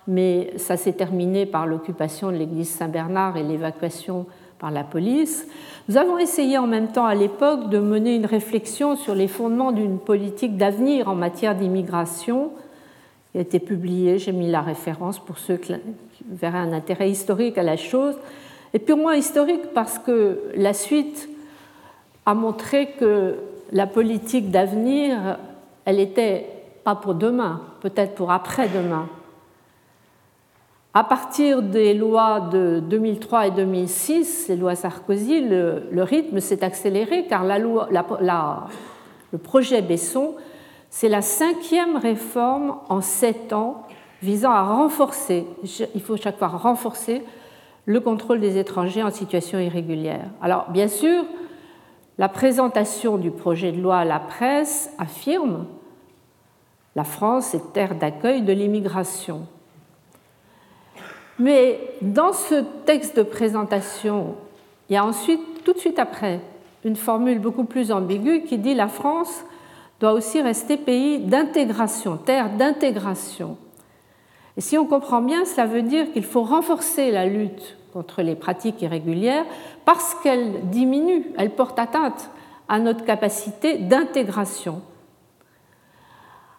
[0.07, 4.27] mais ça s'est terminé par l'occupation de l'église Saint-Bernard et l'évacuation
[4.59, 5.47] par la police.
[5.89, 9.73] Nous avons essayé en même temps à l'époque de mener une réflexion sur les fondements
[9.73, 12.51] d'une politique d'avenir en matière d'immigration
[13.35, 15.75] il a été publié, j'ai mis la référence pour ceux qui
[16.29, 18.17] verraient un intérêt historique à la chose,
[18.75, 21.29] et purement historique parce que la suite
[22.31, 23.37] a montré que
[23.73, 25.39] la politique d'avenir,
[25.85, 26.47] elle était
[26.85, 29.09] pas pour demain, peut-être pour après-demain.
[30.95, 37.27] À partir des lois de 2003 et 2006, les lois Sarkozy, le, rythme s'est accéléré
[37.27, 40.35] car la loi, le projet Besson
[40.93, 43.87] c'est la cinquième réforme en sept ans
[44.23, 45.47] visant à renforcer,
[45.95, 47.23] il faut chaque fois renforcer
[47.87, 50.27] le contrôle des étrangers en situation irrégulière.
[50.43, 51.25] Alors, bien sûr,
[52.21, 55.65] la présentation du projet de loi à la presse affirme
[56.95, 59.47] la France est terre d'accueil de l'immigration.
[61.39, 64.35] Mais dans ce texte de présentation,
[64.91, 66.41] il y a ensuite, tout de suite après,
[66.85, 69.43] une formule beaucoup plus ambiguë qui dit la France
[69.99, 73.57] doit aussi rester pays d'intégration, terre d'intégration.
[74.59, 78.35] Et si on comprend bien, cela veut dire qu'il faut renforcer la lutte contre les
[78.35, 79.45] pratiques irrégulières
[79.85, 82.31] parce qu'elles diminuent, elles portent atteinte
[82.69, 84.81] à notre capacité d'intégration.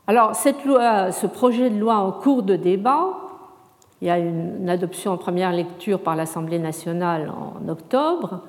[0.07, 3.17] Alors, ce projet de loi en cours de débat,
[4.01, 8.41] il y a une adoption en première lecture par l'Assemblée nationale en octobre.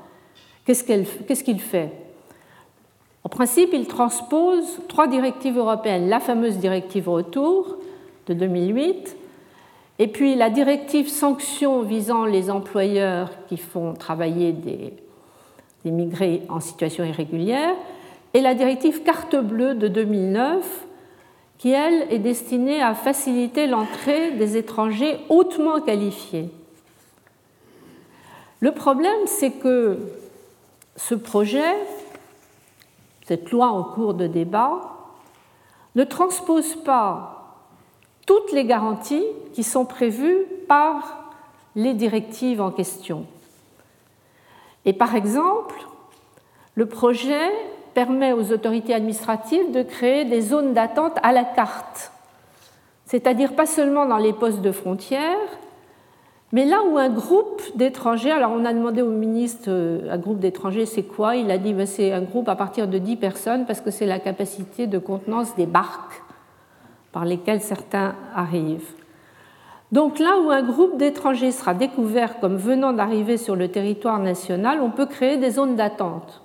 [0.64, 1.92] Qu'est-ce qu'il fait?
[3.22, 6.08] En principe, il transpose trois directives européennes.
[6.08, 7.76] La fameuse directive retour
[8.26, 9.16] de 2008,
[9.98, 14.94] et puis la directive sanctions visant les employeurs qui font travailler des,
[15.84, 17.74] des migrés en situation irrégulière,
[18.34, 20.86] et la directive carte bleue de 2009
[21.58, 26.50] qui, elle, est destinée à faciliter l'entrée des étrangers hautement qualifiés.
[28.58, 29.98] Le problème, c'est que
[30.96, 31.74] ce projet,
[33.26, 34.80] cette loi en cours de débat,
[35.94, 37.31] ne transpose pas
[38.26, 41.32] toutes les garanties qui sont prévues par
[41.74, 43.26] les directives en question.
[44.84, 45.74] Et par exemple,
[46.74, 47.50] le projet
[47.94, 52.12] permet aux autorités administratives de créer des zones d'attente à la carte,
[53.04, 55.38] c'est-à-dire pas seulement dans les postes de frontières,
[56.52, 60.38] mais là où un groupe d'étrangers, alors on a demandé au ministre, euh, un groupe
[60.38, 61.34] d'étrangers, c'est quoi?
[61.36, 64.04] Il a dit ben, c'est un groupe à partir de 10 personnes parce que c'est
[64.04, 66.22] la capacité de contenance des barques
[67.12, 68.94] par lesquelles certains arrivent.
[69.92, 74.80] Donc là où un groupe d'étrangers sera découvert comme venant d'arriver sur le territoire national,
[74.80, 76.42] on peut créer des zones d'attente.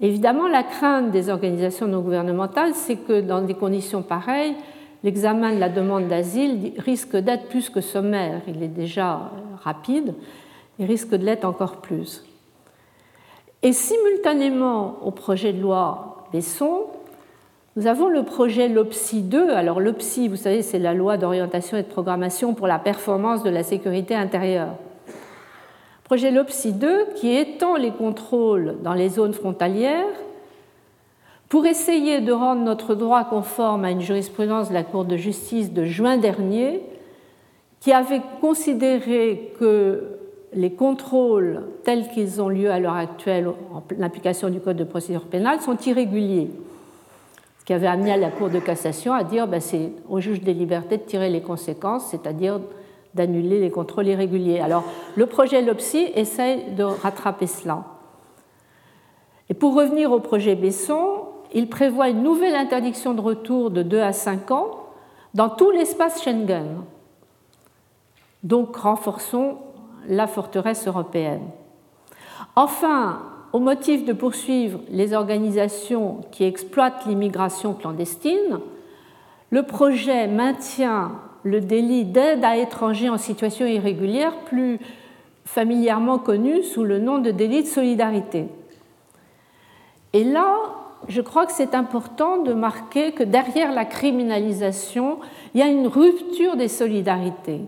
[0.00, 4.54] Évidemment, la crainte des organisations non gouvernementales, c'est que dans des conditions pareilles,
[5.02, 8.40] l'examen de la demande d'asile risque d'être plus que sommaire.
[8.46, 9.30] Il est déjà
[9.62, 10.14] rapide,
[10.78, 12.24] il risque de l'être encore plus.
[13.62, 16.84] Et simultanément au projet de loi Besson,
[17.80, 19.52] nous avons le projet LOPSI 2.
[19.52, 23.48] Alors l'OPSI, vous savez, c'est la loi d'orientation et de programmation pour la performance de
[23.48, 24.74] la sécurité intérieure
[26.04, 30.04] projet LOPSI 2 qui étend les contrôles dans les zones frontalières
[31.48, 35.72] pour essayer de rendre notre droit conforme à une jurisprudence de la Cour de justice
[35.72, 36.82] de juin dernier
[37.78, 40.18] qui avait considéré que
[40.52, 45.26] les contrôles tels qu'ils ont lieu à l'heure actuelle en application du Code de procédure
[45.26, 46.50] pénale sont irréguliers.
[47.70, 50.54] Qui avait amené à la Cour de cassation à dire ben, c'est au juge des
[50.54, 52.58] libertés de tirer les conséquences, c'est-à-dire
[53.14, 54.58] d'annuler les contrôles irréguliers.
[54.58, 54.82] Alors,
[55.14, 57.84] le projet LOPSI essaye de rattraper cela.
[59.48, 64.00] Et pour revenir au projet Besson, il prévoit une nouvelle interdiction de retour de 2
[64.00, 64.86] à 5 ans
[65.34, 66.82] dans tout l'espace Schengen.
[68.42, 69.58] Donc, renforçons
[70.08, 71.46] la forteresse européenne.
[72.56, 73.20] Enfin,
[73.52, 78.60] au motif de poursuivre les organisations qui exploitent l'immigration clandestine,
[79.50, 84.78] le projet maintient le délit d'aide à étrangers en situation irrégulière, plus
[85.44, 88.46] familièrement connu sous le nom de délit de solidarité.
[90.12, 90.56] Et là,
[91.08, 95.18] je crois que c'est important de marquer que derrière la criminalisation,
[95.54, 97.62] il y a une rupture des solidarités.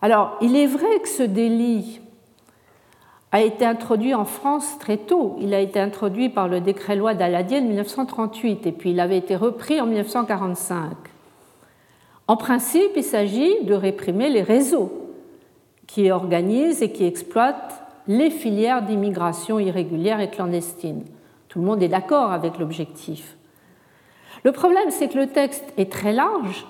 [0.00, 2.00] Alors, il est vrai que ce délit
[3.30, 5.36] a été introduit en France très tôt.
[5.40, 9.36] Il a été introduit par le décret-loi d'Aladier de 1938 et puis il avait été
[9.36, 10.92] repris en 1945.
[12.26, 14.92] En principe, il s'agit de réprimer les réseaux
[15.86, 21.04] qui organisent et qui exploitent les filières d'immigration irrégulière et clandestine.
[21.48, 23.36] Tout le monde est d'accord avec l'objectif.
[24.44, 26.66] Le problème, c'est que le texte est très large.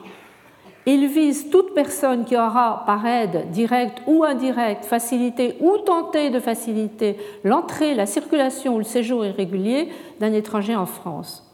[0.90, 6.40] Il vise toute personne qui aura, par aide directe ou indirecte, facilité ou tenté de
[6.40, 11.44] faciliter l'entrée, la circulation ou le séjour irrégulier d'un étranger en France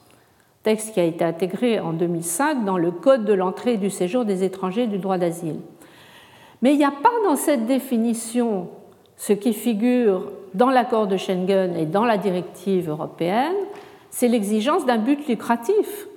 [0.64, 4.24] texte qui a été intégré en 2005 dans le Code de l'entrée et du séjour
[4.24, 5.60] des étrangers du droit d'asile.
[6.62, 8.68] Mais il n'y a pas dans cette définition
[9.16, 13.54] ce qui figure dans l'accord de Schengen et dans la directive européenne,
[14.10, 16.08] c'est l'exigence d'un but lucratif.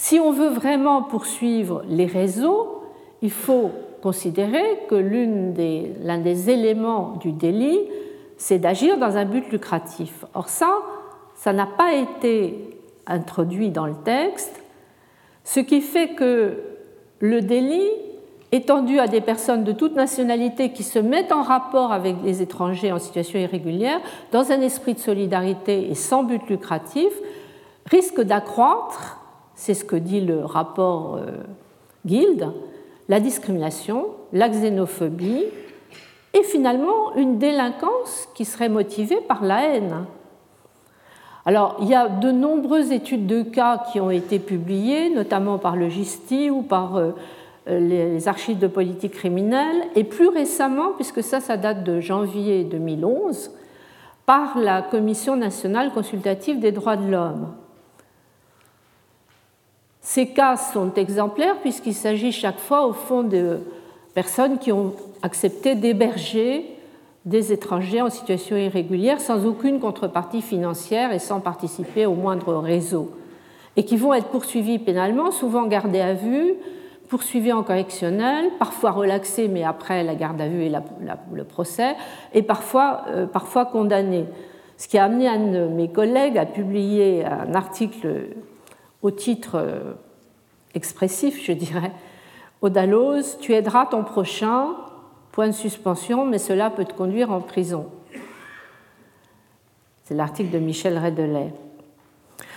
[0.00, 2.84] Si on veut vraiment poursuivre les réseaux,
[3.20, 7.80] il faut considérer que l'un des, éléments du délit,
[8.36, 10.24] c'est d'agir dans un but lucratif.
[10.34, 10.70] Or ça,
[11.34, 14.62] ça n'a pas été introduit dans le texte,
[15.42, 16.62] ce qui fait que
[17.18, 17.90] le délit
[18.52, 22.92] étendu à des personnes de toute nationalité qui se mettent en rapport avec les étrangers
[22.92, 27.10] en situation irrégulière, dans un esprit de solidarité et sans but lucratif,
[27.86, 29.17] risque d'accroître,
[29.58, 31.32] c'est ce que dit le rapport euh,
[32.06, 32.52] Guild,
[33.08, 35.46] la discrimination, la xénophobie
[36.32, 40.04] et finalement une délinquance qui serait motivée par la haine.
[41.44, 45.74] Alors, il y a de nombreuses études de cas qui ont été publiées, notamment par
[45.74, 47.10] le GISTI ou par euh,
[47.66, 53.50] les archives de politique criminelle, et plus récemment, puisque ça, ça date de janvier 2011,
[54.24, 57.48] par la Commission nationale consultative des droits de l'homme.
[60.10, 63.58] Ces cas sont exemplaires puisqu'il s'agit chaque fois, au fond, de
[64.14, 66.64] personnes qui ont accepté d'héberger
[67.26, 73.10] des étrangers en situation irrégulière sans aucune contrepartie financière et sans participer au moindre réseau,
[73.76, 76.54] et qui vont être poursuivis pénalement, souvent gardés à vue,
[77.10, 80.72] poursuivis en correctionnel, parfois relaxés, mais après la garde à vue et
[81.34, 81.96] le procès,
[82.32, 84.24] et parfois, euh, parfois condamnés.
[84.78, 88.28] Ce qui a amené un de mes collègues à publier un article
[89.02, 89.92] au titre euh,
[90.74, 91.92] expressif, je dirais,
[92.62, 94.74] Odalose, tu aideras ton prochain,
[95.32, 97.86] point de suspension, mais cela peut te conduire en prison.
[100.04, 101.52] C'est l'article de Michel Redelet.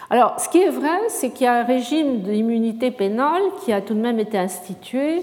[0.10, 3.82] Alors, ce qui est vrai, c'est qu'il y a un régime d'immunité pénale qui a
[3.82, 5.21] tout de même été institué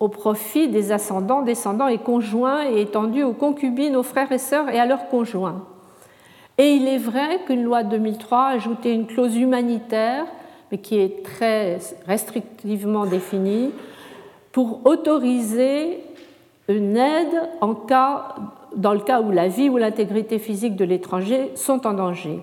[0.00, 4.68] au profit des ascendants, descendants et conjoints et étendu aux concubines, aux frères et sœurs
[4.70, 5.66] et à leurs conjoints.
[6.58, 10.26] Et il est vrai qu'une loi de 2003 a ajouté une clause humanitaire,
[10.74, 13.70] mais qui est très restrictivement définie,
[14.50, 16.00] pour autoriser
[16.66, 18.34] une aide en cas,
[18.74, 22.40] dans le cas où la vie ou l'intégrité physique de l'étranger sont en danger.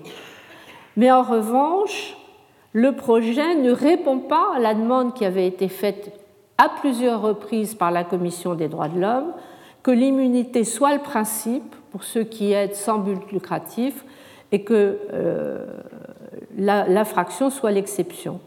[0.96, 2.16] Mais en revanche,
[2.72, 6.18] le projet ne répond pas à la demande qui avait été faite
[6.56, 9.34] à plusieurs reprises par la Commission des droits de l'homme,
[9.82, 14.06] que l'immunité soit le principe pour ceux qui aident sans but lucratif
[14.52, 15.66] et que euh,
[16.56, 18.40] l'infraction soit l'exception.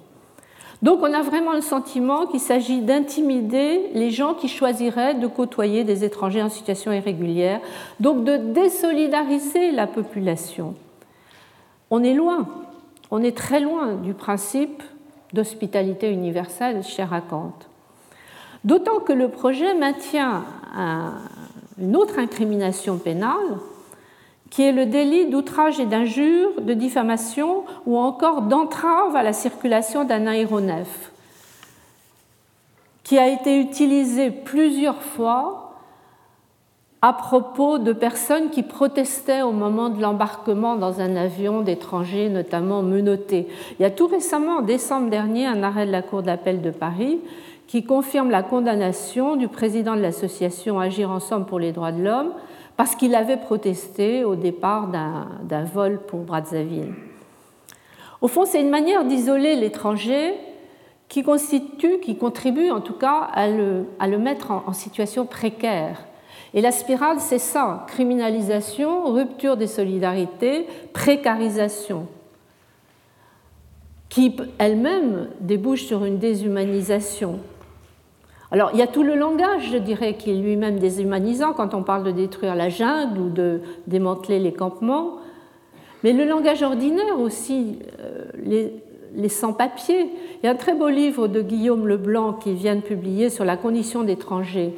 [0.81, 5.83] Donc on a vraiment le sentiment qu'il s'agit d'intimider les gens qui choisiraient de côtoyer
[5.83, 7.61] des étrangers en situation irrégulière,
[7.99, 10.75] donc de désolidariser la population
[11.89, 12.47] on est loin,
[13.11, 14.83] on est très loin du principe
[15.33, 17.53] d'hospitalité universelle cher à Kant.
[18.63, 20.43] D'autant que le projet maintient
[21.77, 23.59] une autre incrimination pénale,
[24.55, 30.05] qui est le délit d'outrage et d'injure, de diffamation ou encore d'entrave à la circulation
[30.05, 31.11] d'un aéronef,
[33.03, 35.73] qui a été utilisé plusieurs fois
[37.01, 42.81] à propos de personnes qui protestaient au moment de l'embarquement dans un avion d'étrangers, notamment
[42.81, 43.49] menottés.
[43.77, 46.71] Il y a tout récemment, en décembre dernier, un arrêt de la Cour d'appel de
[46.71, 47.19] Paris
[47.67, 52.31] qui confirme la condamnation du président de l'association Agir ensemble pour les droits de l'homme
[52.77, 56.93] parce qu'il avait protesté au départ d'un vol pour Brazzaville.
[58.21, 60.33] Au fond, c'est une manière d'isoler l'étranger
[61.07, 66.05] qui constitue, qui contribue en tout cas à le, mettre en situation précaire
[66.55, 72.07] et la spirale, c'est ça, criminalisation, rupture des solidarités, précarisation,
[74.07, 77.39] qui elle-même débouche sur une déshumanisation.
[78.51, 81.83] Alors, il y a tout le langage, je dirais, qui est lui-même déshumanisant quand on
[81.83, 85.17] parle de détruire la jungle ou de démanteler les campements,
[86.03, 88.73] mais le langage ordinaire aussi, euh, les,
[89.15, 90.09] les sans-papiers.
[90.41, 93.45] Il y a un très beau livre de Guillaume Leblanc qui vient de publier sur
[93.45, 94.73] la condition d'étranger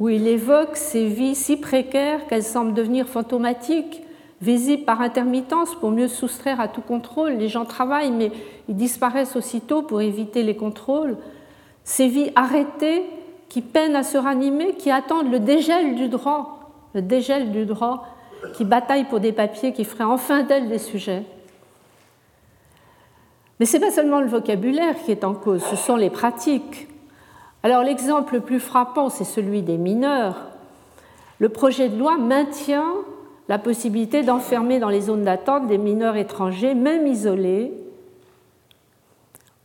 [0.00, 4.02] où il évoque ces vies si précaires qu'elles semblent devenir fantomatiques,
[4.40, 7.32] visibles par intermittence pour mieux soustraire à tout contrôle.
[7.32, 8.32] Les gens travaillent, mais
[8.68, 11.18] ils disparaissent aussitôt pour éviter les contrôles.
[11.84, 13.04] Ces vies arrêtées
[13.48, 18.06] qui peinent à se ranimer, qui attendent le dégel du droit, le dégel du droit,
[18.54, 21.24] qui bataillent pour des papiers qui feraient enfin d'elles des sujets.
[23.58, 26.88] Mais ce n'est pas seulement le vocabulaire qui est en cause, ce sont les pratiques.
[27.62, 30.36] Alors l'exemple le plus frappant, c'est celui des mineurs.
[31.38, 32.94] Le projet de loi maintient
[33.48, 37.72] la possibilité d'enfermer dans les zones d'attente des mineurs étrangers, même isolés,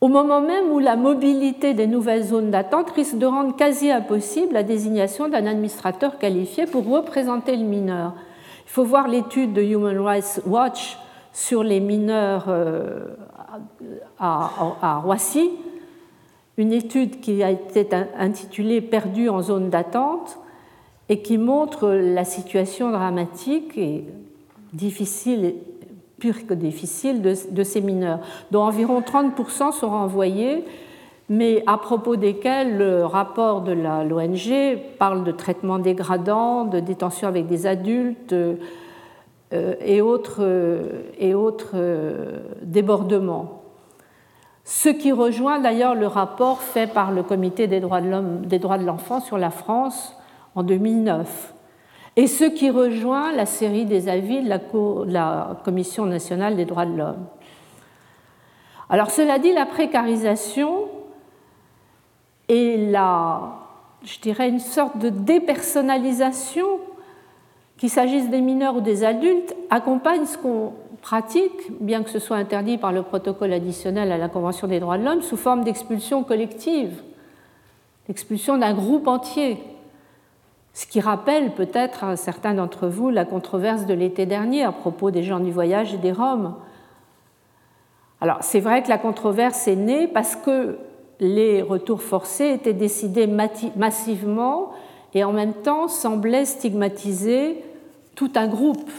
[0.05, 4.53] au moment même où la mobilité des nouvelles zones d'attente risque de rendre quasi impossible
[4.53, 8.13] la désignation d'un administrateur qualifié pour représenter le mineur.
[8.67, 10.99] Il faut voir l'étude de Human Rights Watch
[11.33, 13.15] sur les mineurs euh,
[14.19, 15.49] à Roissy,
[16.57, 20.37] une étude qui a été intitulée Perdu en zone d'attente
[21.09, 24.05] et qui montre la situation dramatique et
[24.71, 25.55] difficile,
[26.19, 28.19] pure que difficile, de, ces mineurs,
[28.51, 30.63] dont environ 30% sont renvoyés,
[31.29, 37.47] mais à propos desquels le rapport de l'ONG parle de traitement dégradant, de détention avec
[37.47, 38.55] des adultes euh,
[39.81, 40.43] et autres,
[41.33, 43.63] autres euh, débordements.
[44.63, 49.37] ce qui rejoint d'ailleurs le rapport fait par le Comité des droits de l'enfant sur
[49.37, 50.15] la France
[50.53, 51.54] en 2009,
[52.15, 54.49] et ce qui rejoint la série des avis de
[55.11, 57.25] la, Commission nationale des droits de l'homme.
[58.89, 60.85] Alors cela dit, la précarisation
[62.47, 63.57] et la,
[64.03, 66.67] je dirais, une sorte de dépersonnalisation,
[67.77, 72.37] qu'il s'agisse des mineurs ou des adultes, accompagne ce qu'on pratique, bien que ce soit
[72.37, 76.23] interdit par le protocole additionnel à la Convention des droits de l'homme, sous forme d'expulsion
[76.23, 77.03] collective,
[78.07, 79.57] l'expulsion d'un groupe entier.
[80.75, 85.09] Ce qui rappelle peut-être à certains d'entre vous la controverse de l'été dernier à propos
[85.09, 86.53] des gens du voyage et des Roms.
[88.21, 90.77] Alors c'est vrai que la controverse est née parce que
[91.19, 93.25] les retours forcés étaient décidés
[93.75, 94.73] massivement
[95.15, 97.63] et en même temps semblaient stigmatiser
[98.13, 98.91] tout un groupe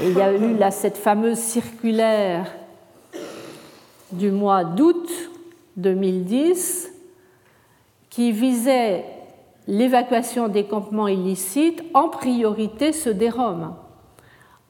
[0.00, 2.52] il y a eu là cette fameuse circulaire
[4.10, 5.08] du mois d'août
[5.76, 6.90] 2010
[8.10, 9.04] qui visait
[9.68, 13.74] l'évacuation des campements illicites, en priorité ceux des Roms.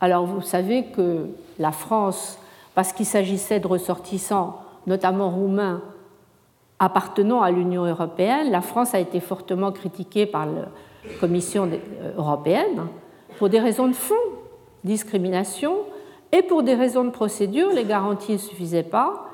[0.01, 1.29] Alors vous savez que
[1.59, 2.39] la France,
[2.75, 5.83] parce qu'il s'agissait de ressortissants, notamment roumains,
[6.79, 10.65] appartenant à l'Union européenne, la France a été fortement critiquée par la
[11.21, 12.87] Commission euh, européenne
[13.39, 14.15] pour des raisons de fond
[14.85, 15.77] discrimination,
[16.33, 19.27] et pour des raisons de procédure, les garanties ne suffisaient pas.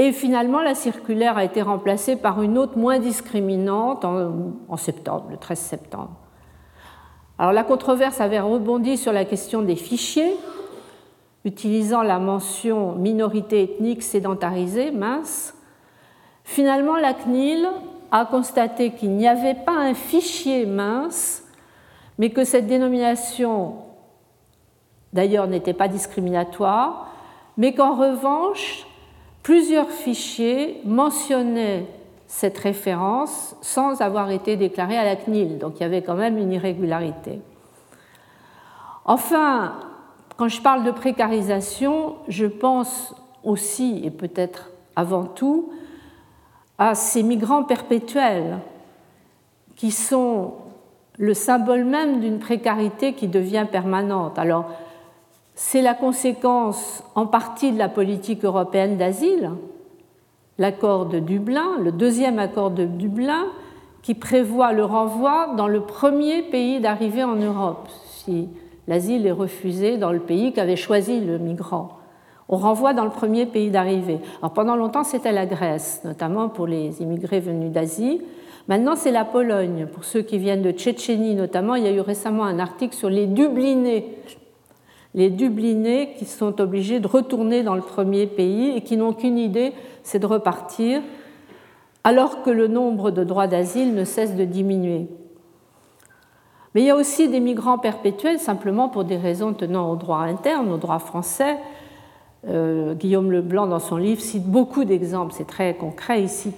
[0.00, 5.36] Et finalement, la circulaire a été remplacée par une autre moins discriminante en, septembre, le
[5.36, 6.16] 13 septembre.
[7.38, 10.34] Alors la controverse avait rebondi sur la question des fichiers,
[11.44, 15.54] utilisant la mention minorité ethnique sédentarisée, mince.
[16.44, 17.68] Finalement, la CNIL
[18.10, 21.44] a constaté qu'il n'y avait pas un fichier mince,
[22.18, 23.74] mais que cette dénomination
[25.12, 27.06] d'ailleurs n'était pas discriminatoire,
[27.58, 28.86] mais qu'en revanche,
[29.42, 31.86] plusieurs fichiers mentionnaient
[32.26, 36.38] cette référence sans avoir été déclarés à la CNIL, donc il y avait quand même
[36.38, 37.40] une irrégularité.
[39.04, 39.74] Enfin,
[40.36, 45.72] quand je parle de précarisation, je pense aussi, et peut-être avant tout,
[46.78, 48.58] à ces migrants perpétuels
[49.76, 50.54] qui sont
[51.18, 54.38] le symbole même d'une précarité qui devient permanente.
[54.38, 54.70] Alors,
[55.62, 59.50] c'est la conséquence en partie de la politique européenne d'asile,
[60.58, 63.44] l'accord de Dublin, le deuxième accord de Dublin,
[64.02, 68.48] qui prévoit le renvoi dans le premier pays d'arrivée en Europe, si
[68.88, 71.98] l'asile est refusé dans le pays qu'avait choisi le migrant.
[72.48, 74.18] On renvoie dans le premier pays d'arrivée.
[74.38, 78.22] Alors pendant longtemps, c'était la Grèce, notamment pour les immigrés venus d'Asie.
[78.66, 79.86] Maintenant, c'est la Pologne.
[79.92, 83.10] Pour ceux qui viennent de Tchétchénie, notamment, il y a eu récemment un article sur
[83.10, 84.16] les Dublinés
[85.14, 89.38] les Dublinés qui sont obligés de retourner dans le premier pays et qui n'ont qu'une
[89.38, 91.02] idée, c'est de repartir,
[92.04, 95.08] alors que le nombre de droits d'asile ne cesse de diminuer.
[96.74, 100.18] Mais il y a aussi des migrants perpétuels, simplement pour des raisons tenant au droit
[100.18, 101.58] interne, au droit français.
[102.48, 106.22] Euh, Guillaume Leblanc, dans son livre, cite beaucoup d'exemples, c'est très concret.
[106.22, 106.54] Il cite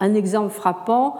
[0.00, 1.16] un exemple frappant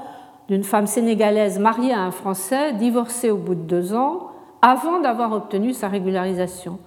[0.49, 4.30] d'une femme sénégalaise mariée à un Français, divorcée au bout de deux ans,
[4.63, 6.79] avant d'avoir obtenu sa régularisation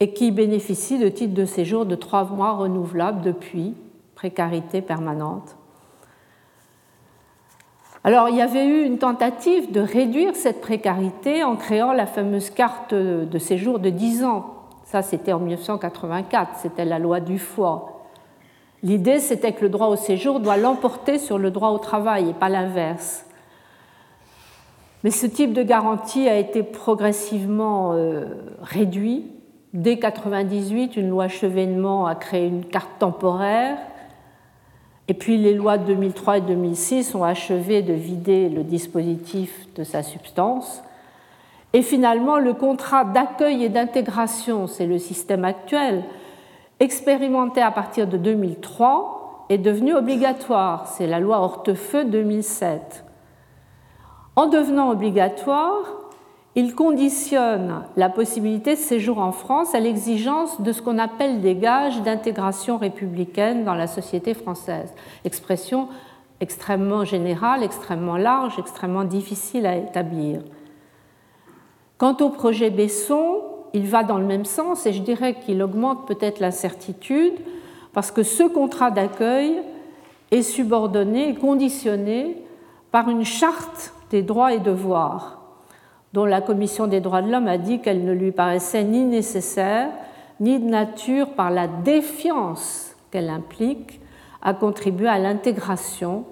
[0.00, 3.74] et qui bénéficie de titres de séjour de trois mois renouvelables depuis,
[4.14, 5.56] précarité permanente.
[8.04, 12.50] Alors il y avait eu une tentative de réduire cette précarité en créant la fameuse
[12.50, 14.52] carte de séjour de 10 ans.
[14.86, 17.96] Ça, c'était en 1984, c'était la loi du foie.
[18.84, 22.32] L'idée, c'était que le droit au séjour doit l'emporter sur le droit au travail et
[22.32, 23.25] pas l'inverse.
[25.04, 28.26] Mais ce type de garantie a été progressivement euh,
[28.62, 29.30] réduit.
[29.72, 33.78] Dès 1998, une loi Chevènement a créé une carte temporaire.
[35.08, 39.84] Et puis les lois de 2003 et 2006 ont achevé de vider le dispositif de
[39.84, 40.82] sa substance.
[41.72, 46.04] Et finalement, le contrat d'accueil et d'intégration, c'est le système actuel,
[46.80, 50.88] expérimenté à partir de 2003, est devenu obligatoire.
[50.88, 53.05] C'est la loi Hortefeux 2007.
[54.36, 55.96] En devenant obligatoire,
[56.56, 61.54] il conditionne la possibilité de séjour en France à l'exigence de ce qu'on appelle des
[61.54, 64.92] gages d'intégration républicaine dans la société française.
[65.24, 65.88] Expression
[66.40, 70.40] extrêmement générale, extrêmement large, extrêmement difficile à établir.
[71.96, 73.40] Quant au projet Besson,
[73.72, 77.34] il va dans le même sens et je dirais qu'il augmente peut-être l'incertitude
[77.94, 79.62] parce que ce contrat d'accueil
[80.30, 82.42] est subordonné conditionné
[82.90, 85.40] par une charte des droits et devoirs,
[86.12, 89.90] dont la Commission des droits de l'homme a dit qu'elle ne lui paraissait ni nécessaire
[90.40, 94.00] ni de nature, par la défiance qu'elle implique,
[94.42, 96.24] à contribuer à l'intégration,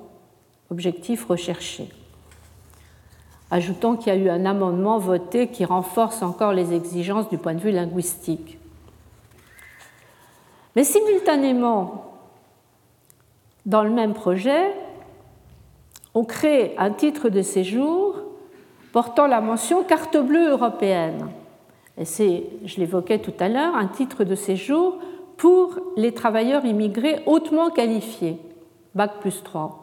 [0.71, 1.89] objectif recherché.
[3.51, 7.55] Ajoutons qu'il y a eu un amendement voté qui renforce encore les exigences du point
[7.55, 8.59] de vue linguistique.
[10.77, 12.19] Mais simultanément,
[13.65, 14.75] dans le même projet,
[16.15, 18.17] on crée un titre de séjour
[18.93, 21.29] portant la mention carte bleue européenne.
[21.99, 24.99] Et c'est, je l'évoquais tout à l'heure, un titre de séjour
[25.37, 28.39] pour les travailleurs immigrés hautement qualifiés,
[28.95, 29.81] Bac plus 3.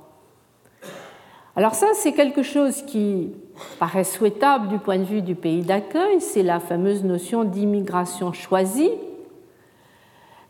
[1.57, 3.33] Alors ça, c'est quelque chose qui
[3.77, 8.91] paraît souhaitable du point de vue du pays d'accueil, c'est la fameuse notion d'immigration choisie,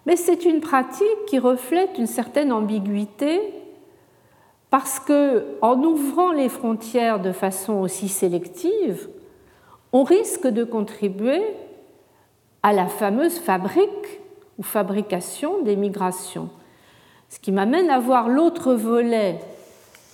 [0.06, 3.40] mais c'est une pratique qui reflète une certaine ambiguïté
[4.72, 9.10] parce que en ouvrant les frontières de façon aussi sélective,
[9.94, 11.44] on risque de contribuer
[12.64, 14.22] à la fameuse fabrique
[14.58, 16.50] ou fabrication des migrations.
[17.30, 19.40] Ce qui m'amène à voir l'autre volet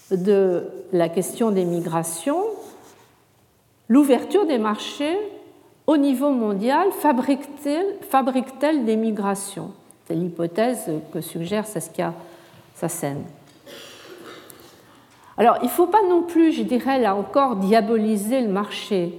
[0.09, 2.43] de la question des migrations,
[3.89, 5.17] l'ouverture des marchés
[5.85, 9.71] au niveau mondial fabrique-t-elle des migrations?
[10.07, 12.13] C'est l'hypothèse que suggère Saskia
[12.73, 13.23] Sassen.
[15.37, 19.13] Alors, il ne faut pas non plus, je dirais là encore, diaboliser le marché.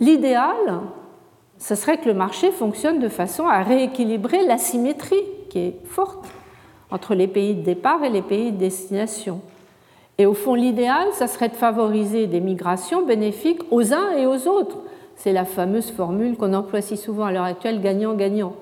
[0.00, 0.80] L'idéal,
[1.58, 6.26] ce serait que le marché fonctionne de façon à rééquilibrer l'asymétrie qui est forte
[6.90, 9.40] entre les pays de départ et les pays de destination.
[10.18, 14.46] Et au fond, l'idéal, ça serait de favoriser des migrations bénéfiques aux uns et aux
[14.46, 14.78] autres.
[15.14, 18.54] C'est la fameuse formule qu'on emploie si souvent à l'heure actuelle, gagnant-gagnant.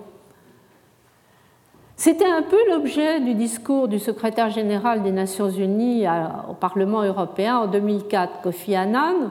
[1.97, 6.07] C'était un peu l'objet du discours du secrétaire général des Nations Unies
[6.49, 8.41] au Parlement européen en 2004.
[8.43, 9.31] Kofi Annan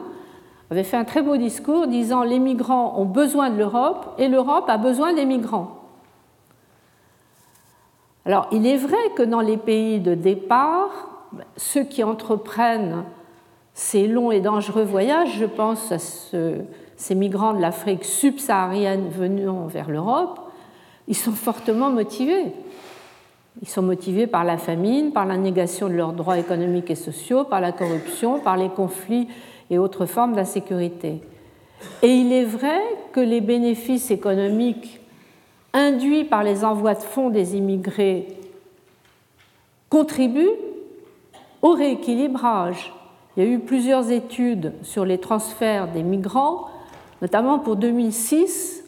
[0.72, 4.66] avait fait un très beau discours disant les migrants ont besoin de l'Europe et l'Europe
[4.70, 5.82] a besoin des migrants.
[8.26, 11.10] Alors, il est vrai que dans les pays de départ,
[11.58, 13.04] ceux qui entreprennent
[13.74, 19.90] ces longs et dangereux voyages, je pense à ces migrants de l'Afrique subsaharienne venant vers
[19.90, 20.40] l'Europe,
[21.08, 22.52] ils sont fortement motivés.
[23.62, 27.44] Ils sont motivés par la famine, par la négation de leurs droits économiques et sociaux,
[27.44, 29.28] par la corruption, par les conflits
[29.70, 31.22] et autres formes d'insécurité.
[32.02, 32.82] Et il est vrai
[33.12, 35.00] que les bénéfices économiques
[35.74, 38.28] induits par les envois de fonds des immigrés
[39.90, 40.50] contribuent
[41.62, 42.94] au rééquilibrage.
[43.36, 46.68] Il y a eu plusieurs études sur les transferts des migrants,
[47.22, 48.83] notamment pour 2006,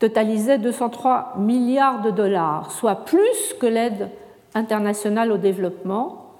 [0.00, 4.08] qui totalisaient 203 milliards de dollars, soit plus que l'aide
[4.54, 6.36] internationale au développement,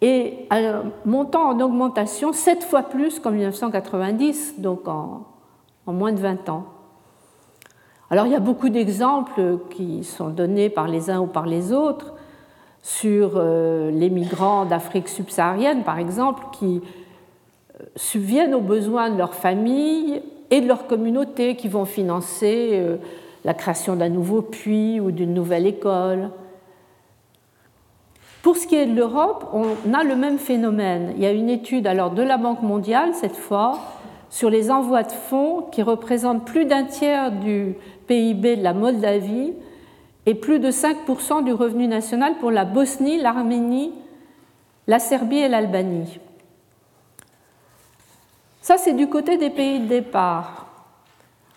[0.00, 5.26] et un montant en augmentation sept fois plus qu'en 1990, donc en,
[5.86, 6.64] en moins de 20 ans.
[8.10, 11.72] Alors il y a beaucoup d'exemples qui sont donnés par les uns ou par les
[11.72, 12.14] autres
[12.82, 16.80] sur euh, les migrants d'Afrique subsaharienne, par exemple, qui
[17.80, 22.96] euh, subviennent aux besoins de leur famille et de leur communauté, qui vont financer euh,
[23.44, 26.30] la création d'un nouveau puits ou d'une nouvelle école.
[28.42, 31.12] Pour ce qui est de l'Europe, on a le même phénomène.
[31.16, 33.78] Il y a une étude de la Banque mondiale, cette fois,
[34.30, 37.74] sur les envois de fonds qui représentent plus d'un tiers du
[38.06, 39.52] PIB de la Moldavie
[40.26, 43.92] et plus de 5% du revenu national pour la Bosnie, l'Arménie,
[44.86, 46.20] la Serbie et l'Albanie.
[48.68, 50.66] Ça, c'est du côté des pays de départ.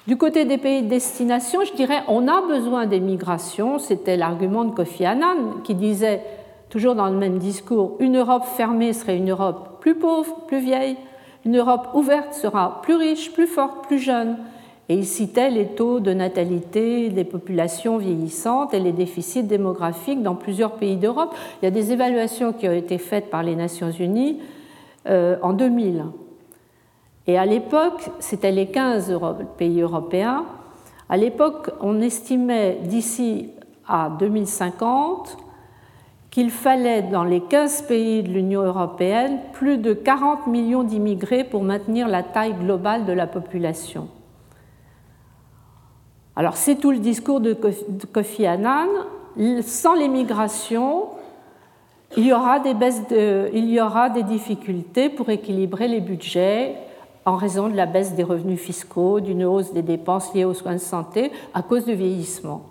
[0.08, 3.80] Du côté des pays de destination, je dirais, on a besoin des migrations.
[3.80, 6.22] C'était l'argument de Kofi Annan qui disait,
[6.70, 10.96] toujours dans le même discours, une Europe fermée serait une Europe plus pauvre, plus vieille.
[11.44, 14.38] Une Europe ouverte sera plus riche, plus forte, plus jeune.
[14.88, 20.36] Et il citait les taux de natalité des populations vieillissantes et les déficits démographiques dans
[20.36, 21.36] plusieurs pays d'Europe.
[21.62, 24.40] Il y a des évaluations qui ont été faites par les Nations Unies
[25.10, 26.06] euh, en 2000.
[27.28, 29.20] Et à l'époque, c'était les 15
[29.58, 30.46] pays européens.
[31.10, 33.50] À l'époque, on estimait d'ici
[33.88, 35.38] à 2050
[36.32, 41.62] qu'il fallait dans les 15 pays de l'Union européenne plus de 40 millions d'immigrés pour
[41.62, 44.08] maintenir la taille globale de la population.
[46.38, 48.88] Alors c'est tout le discours de Kofi Annan.
[49.62, 51.10] Sans l'émigration,
[52.16, 52.74] il y aura des
[53.54, 56.76] il y aura des difficultés pour équilibrer les budgets
[57.26, 60.74] en raison de la baisse des revenus fiscaux, d'une hausse des dépenses liées aux soins
[60.74, 62.64] de santé à cause du vieillissement.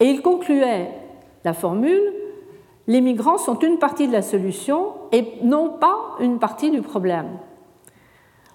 [0.00, 0.90] Et il concluait
[1.44, 2.12] la formule
[2.86, 7.28] les migrants sont une partie de la solution et non pas une partie du problème.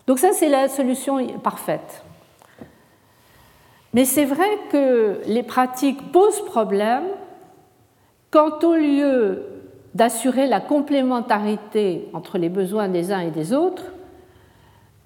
[0.08, 2.04] Donc ça, c'est la solution parfaite.
[3.94, 7.06] Mais c'est vrai que les pratiques posent problème
[8.30, 9.46] quand au lieu
[9.96, 13.86] d'assurer la complémentarité entre les besoins des uns et des autres,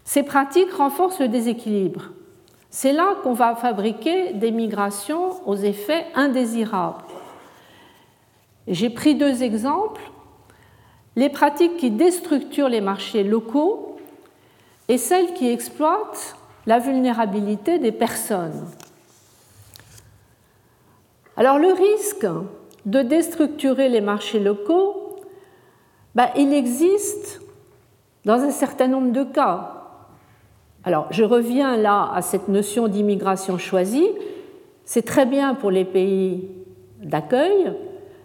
[0.04, 2.10] ces pratiques renforcent le déséquilibre.
[2.70, 7.04] C'est là qu'on va fabriquer des migrations aux effets indésirables.
[8.68, 10.01] J'ai pris deux exemples.
[11.16, 13.97] Les pratiques qui déstructurent les marchés locaux
[14.88, 16.36] et celles qui exploitent
[16.66, 18.66] la vulnérabilité des personnes.
[21.38, 22.28] Alors le risque
[22.86, 25.22] de déstructurer les marchés locaux,
[26.16, 27.41] ben, il existe
[28.26, 29.83] dans un certain nombre de cas.
[30.84, 34.10] Alors je reviens là à cette notion d'immigration choisie.
[34.86, 36.50] C'est très bien pour les pays
[37.02, 37.74] d'accueil,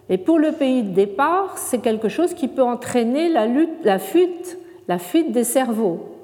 [0.09, 4.57] et pour le pays de départ, c'est quelque chose qui peut entraîner la, fuite,
[4.97, 6.15] fuite des cerveaux.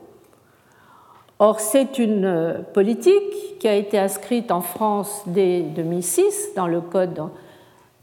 [1.38, 6.80] Or, c'est une euh, politique qui a été inscrite en France dès 2006 dans le
[6.80, 7.30] Code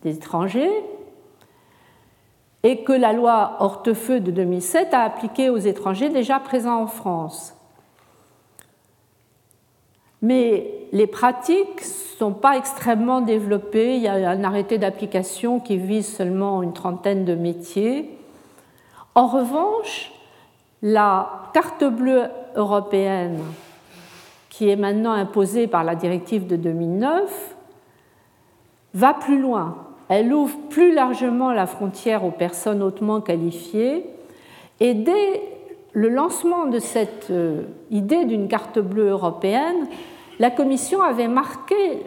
[0.05, 0.71] des étrangers
[2.63, 7.57] et que la loi Hortefeux de 2007 a appliquée aux étrangers déjà présents en France.
[10.23, 13.97] Mais les pratiques ne sont pas extrêmement développées.
[13.97, 18.11] Il y a un arrêté d'application qui vise seulement une trentaine de métiers.
[19.15, 20.13] En revanche,
[20.81, 22.25] la carte bleue
[22.57, 23.39] européenne,
[24.49, 27.57] qui est maintenant imposée par la directive de 2009,
[28.95, 29.77] va plus loin.
[30.09, 34.05] Elle ouvre plus largement la frontière aux personnes hautement qualifiées
[34.81, 35.43] et dès
[35.93, 39.87] le lancement de cette euh, idée d'une carte bleue européenne,
[40.43, 42.03] la Commission avait marqué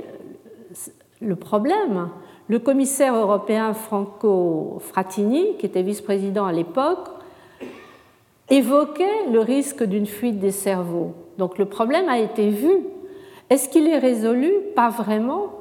[1.21, 2.09] le problème.
[2.49, 7.07] Le commissaire européen Franco Frattini, qui était vice-président à l'époque,
[8.49, 11.13] évoquait le risque d'une fuite des cerveaux.
[11.37, 12.73] Donc le problème a été vu.
[13.49, 14.51] Est-ce qu'il est résolu?
[14.75, 15.53] Pas vraiment.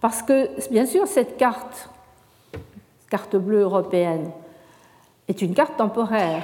[0.00, 1.90] Parce que, bien sûr, cette carte,
[3.08, 4.32] carte bleue européenne,
[5.28, 6.42] est une carte temporaire,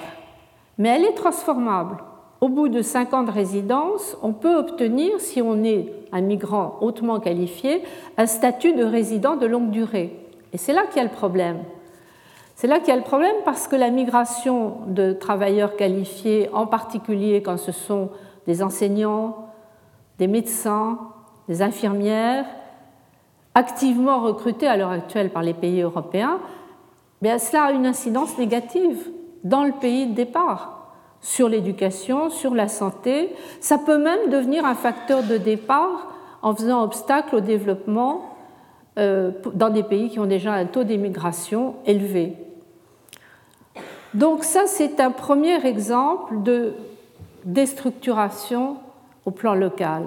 [0.78, 1.96] mais elle est transformable
[2.40, 6.76] au bout de cinq ans de résidence, on peut obtenir, si on est un migrant
[6.80, 7.82] hautement qualifié,
[8.18, 10.18] un statut de résident de longue durée.
[10.52, 11.58] Et c'est là qu'il y a le problème.
[12.54, 16.66] C'est là qu'il y a le problème parce que la migration de travailleurs qualifiés, en
[16.66, 18.10] particulier quand ce sont
[18.46, 19.48] des enseignants,
[20.18, 20.98] des médecins,
[21.48, 22.46] des infirmières,
[23.54, 26.38] activement recrutés à l'heure actuelle par les pays européens,
[27.22, 29.10] bien cela a une incidence négative
[29.44, 30.75] dans le pays de départ
[31.20, 33.34] sur l'éducation, sur la santé.
[33.60, 38.36] Ça peut même devenir un facteur de départ en faisant obstacle au développement
[38.98, 42.34] euh, dans des pays qui ont déjà un taux d'immigration élevé.
[44.14, 46.74] Donc ça, c'est un premier exemple de
[47.44, 48.76] déstructuration
[49.26, 50.04] au plan local.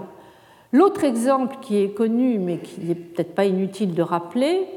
[0.71, 4.67] L'autre exemple qui est connu, mais qui n'est peut-être pas inutile de rappeler,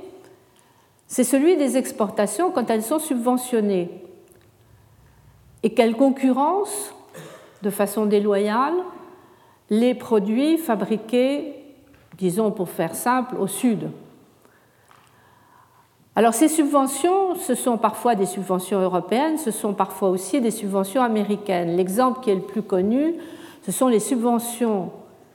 [1.07, 3.91] c'est celui des exportations quand elles sont subventionnées
[5.63, 6.95] et qu'elle concurrence
[7.63, 8.75] de façon déloyale
[9.71, 11.55] les produits fabriqués,
[12.19, 13.91] disons pour faire simple, au sud.
[16.15, 21.03] Alors ces subventions, ce sont parfois des subventions européennes, ce sont parfois aussi des subventions
[21.03, 21.75] américaines.
[21.75, 23.15] L'exemple qui est le plus connu,
[23.63, 24.91] ce sont les subventions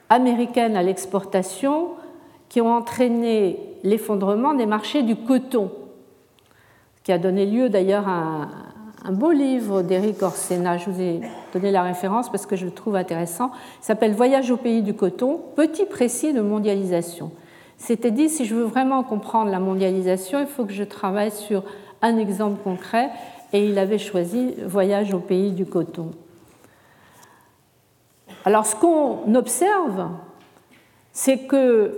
[0.09, 1.89] américaines à l'exportation
[2.49, 5.71] qui ont entraîné l'effondrement des marchés du coton,
[7.03, 8.49] qui a donné lieu d'ailleurs à un
[9.11, 11.21] beau livre d'Éric Orsena, je vous ai
[11.53, 13.51] donné la référence parce que je le trouve intéressant,
[13.81, 17.31] s'appelle Voyage au pays du coton, petit précis de mondialisation.
[17.77, 21.63] C'était dit, si je veux vraiment comprendre la mondialisation, il faut que je travaille sur
[22.01, 23.09] un exemple concret,
[23.53, 26.11] et il avait choisi Voyage au pays du coton.
[28.45, 30.09] Alors ce qu'on observe,
[31.11, 31.97] c'est que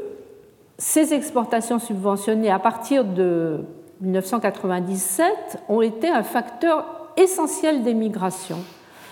[0.78, 3.66] ces exportations subventionnées à partir de
[4.02, 8.64] 1997 ont été un facteur essentiel des migrations.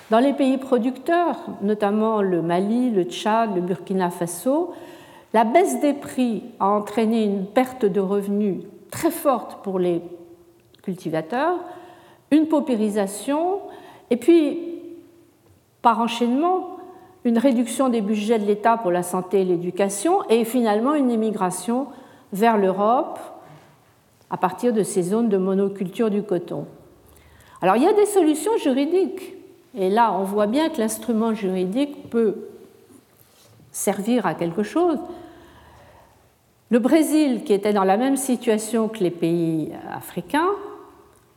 [0.10, 4.74] Dans les pays producteurs, notamment le Mali, le Tchad, le Burkina Faso,
[5.34, 10.02] la baisse des prix a entraîné une perte de revenus très forte pour les
[10.82, 11.60] cultivateurs,
[12.32, 13.60] une paupérisation,
[14.10, 14.60] et puis,
[15.82, 16.78] par enchaînement,
[17.26, 21.88] une réduction des budgets de l'État pour la santé et l'éducation, et finalement une émigration
[22.32, 23.20] vers l'Europe,
[24.30, 26.66] à partir de ces zones de monoculture du coton.
[27.62, 29.34] Alors il y a des solutions juridiques,
[29.76, 32.36] et là on voit bien que l'instrument juridique peut
[33.72, 35.00] servir à quelque chose.
[36.70, 40.50] Le Brésil, qui était dans la même situation que les pays africains,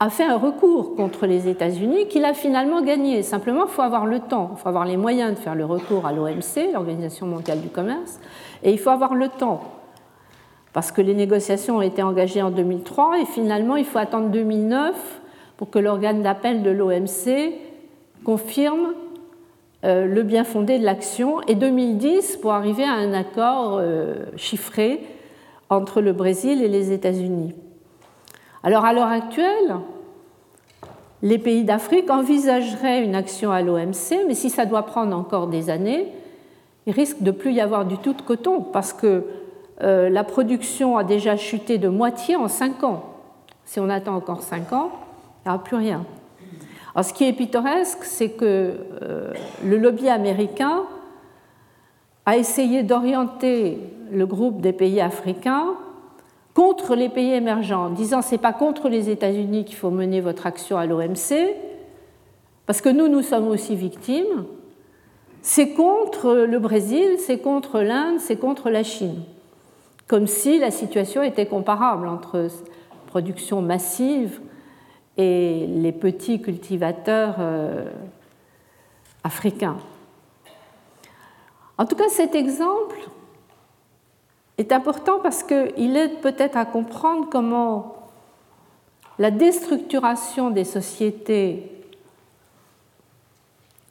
[0.00, 3.22] a fait un recours contre les États-Unis qu'il a finalement gagné.
[3.22, 6.06] Simplement, il faut avoir le temps, il faut avoir les moyens de faire le recours
[6.06, 8.18] à l'OMC, l'Organisation mondiale du commerce,
[8.62, 9.60] et il faut avoir le temps.
[10.72, 15.19] Parce que les négociations ont été engagées en 2003 et finalement, il faut attendre 2009
[15.60, 17.52] pour que l'organe d'appel de l'OMC
[18.24, 18.94] confirme
[19.84, 25.02] euh, le bien fondé de l'action et 2010 pour arriver à un accord euh, chiffré
[25.68, 27.54] entre le Brésil et les États-Unis.
[28.62, 29.76] Alors à l'heure actuelle,
[31.20, 35.68] les pays d'Afrique envisageraient une action à l'OMC, mais si ça doit prendre encore des
[35.68, 36.08] années,
[36.86, 39.24] il risque de plus y avoir du tout de coton parce que
[39.82, 43.04] euh, la production a déjà chuté de moitié en cinq ans.
[43.66, 44.90] Si on attend encore cinq ans,
[45.44, 46.04] il n'y aura plus rien.
[46.94, 49.32] Alors, ce qui est pittoresque, c'est que euh,
[49.64, 50.82] le lobby américain
[52.26, 53.78] a essayé d'orienter
[54.10, 55.74] le groupe des pays africains
[56.54, 60.46] contre les pays émergents, en disant c'est pas contre les États-Unis qu'il faut mener votre
[60.46, 61.54] action à l'OMC,
[62.66, 64.44] parce que nous, nous sommes aussi victimes.
[65.42, 69.22] C'est contre le Brésil, c'est contre l'Inde, c'est contre la Chine.
[70.06, 72.48] Comme si la situation était comparable entre
[73.06, 74.40] production massive
[75.20, 77.84] les petits cultivateurs euh,
[79.24, 79.76] africains.
[81.78, 82.98] En tout cas, cet exemple
[84.58, 87.96] est important parce qu'il aide peut-être à comprendre comment
[89.18, 91.70] la déstructuration des sociétés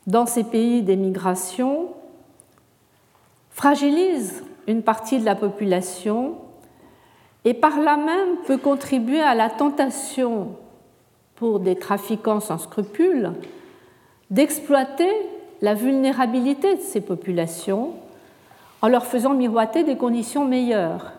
[0.08, 1.90] dans ces pays d'émigration
[3.52, 6.38] fragilise une partie de la population
[7.46, 10.56] et par là même peut contribuer à la tentation
[11.40, 13.32] pour des trafiquants sans scrupules
[14.30, 15.10] d'exploiter
[15.62, 17.94] la vulnérabilité de ces populations
[18.82, 21.14] en leur faisant miroiter des conditions meilleures.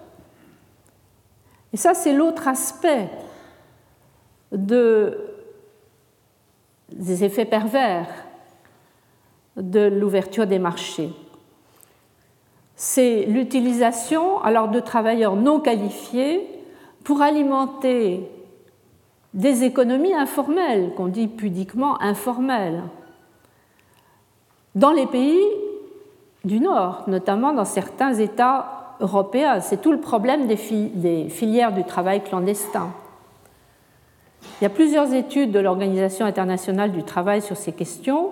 [1.72, 3.08] Et ça, c'est l'autre aspect
[4.52, 5.18] de,
[6.92, 8.06] des effets pervers
[9.56, 11.10] de l'ouverture des marchés.
[12.76, 16.46] C'est l'utilisation alors de travailleurs non qualifiés
[17.04, 18.28] pour alimenter
[19.34, 22.82] des économies informelles, qu'on dit pudiquement informelles,
[24.74, 25.40] dans les pays
[26.44, 29.60] du Nord, notamment dans certains États européens.
[29.60, 32.90] C'est tout le problème des, filières du travail clandestin.
[34.60, 38.30] Il y a plusieurs études de l'Organisation internationale du travail sur ces questions.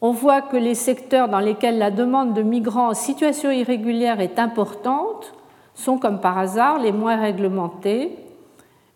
[0.00, 4.38] On voit que les secteurs dans lesquels la demande de migrants en situation irrégulière est
[4.38, 5.32] importante
[5.74, 8.23] sont comme par hasard les moins réglementés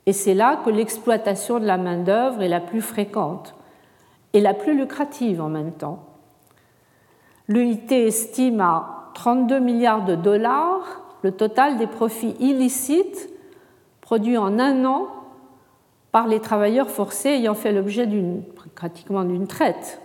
[0.09, 3.55] et c'est là que l'exploitation de la main-d'œuvre est la plus fréquente
[4.33, 6.07] et la plus lucrative en même temps.
[7.47, 13.29] L'UIT estime à 32 milliards de dollars le total des profits illicites
[14.01, 15.09] produits en un an
[16.11, 18.09] par les travailleurs forcés ayant fait l'objet
[18.75, 20.01] pratiquement d'une traite.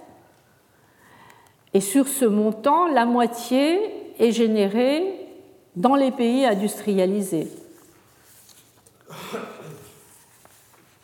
[1.74, 3.80] Et sur ce montant, la moitié
[4.20, 5.30] est générée
[5.78, 7.48] dans les pays industrialisés.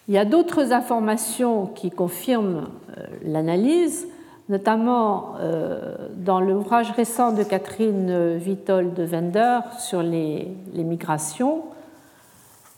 [0.10, 4.08] Il y a d'autres informations qui confirment euh, l'analyse,
[4.50, 11.62] notamment euh, dans l'ouvrage récent de Catherine Vitol de Wender sur les, migrations,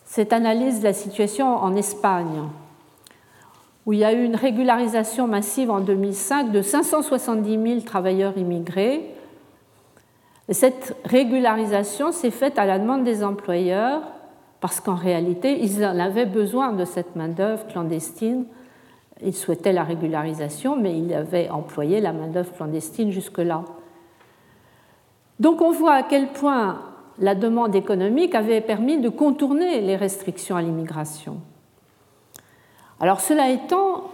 [0.03, 2.49] cette analyse de la situation en Espagne,
[3.85, 9.09] où il y a eu une régularisation massive en 2005 de 570 000 travailleurs immigrés.
[10.49, 14.01] cette régularisation s'est faite à la demande des employeurs
[14.61, 18.45] parce qu'en réalité, ils en avaient besoin de cette main-d'œuvre clandestine.
[19.23, 23.63] Ils souhaitaient la régularisation, mais ils avaient employé la main-d'œuvre clandestine jusque-là.
[25.39, 26.79] Donc on voit à quel point
[27.17, 31.37] la demande économique avait permis de contourner les restrictions à l'immigration.
[32.99, 34.11] Alors cela étant,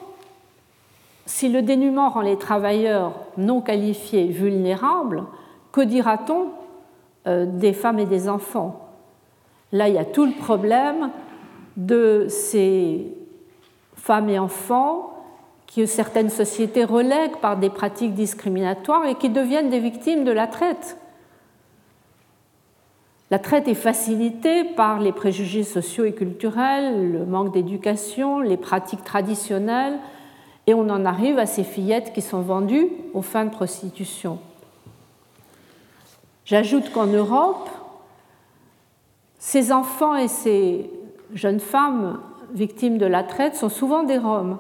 [1.26, 5.26] si le dénuement rend les travailleurs non qualifiés vulnérables,
[5.74, 6.52] que dira-t-on
[7.28, 8.87] euh, des femmes et des enfants?
[9.72, 11.10] Là, il y a tout le problème
[11.76, 13.08] de ces
[13.96, 15.14] femmes et enfants
[15.76, 20.48] que certaines sociétés relèguent par des pratiques discriminatoires et qui deviennent des victimes de la
[20.48, 20.98] traite.
[23.30, 29.04] La traite est facilitée par les préjugés sociaux et culturels, le manque d'éducation, les pratiques
[29.04, 30.00] traditionnelles,
[30.66, 34.40] et on en arrive à ces fillettes qui sont vendues aux fins de prostitution.
[36.46, 37.70] J'ajoute qu'en Europe,
[39.48, 40.92] ces enfants et ces
[41.34, 42.20] jeunes femmes
[42.52, 44.58] victimes de la traite sont souvent des Roms.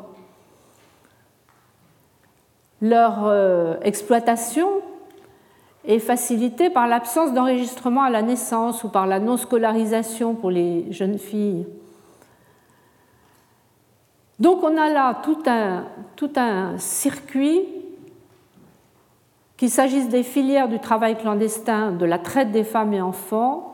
[2.82, 4.70] Leur euh, exploitation
[5.84, 11.18] est facilitée par l'absence d'enregistrement à la naissance ou par la non-scolarisation pour les jeunes
[11.18, 11.68] filles.
[14.40, 15.84] Donc on a là tout un,
[16.16, 17.60] tout un circuit,
[19.58, 23.67] qu'il s'agisse des filières du travail clandestin, de la traite des femmes et enfants,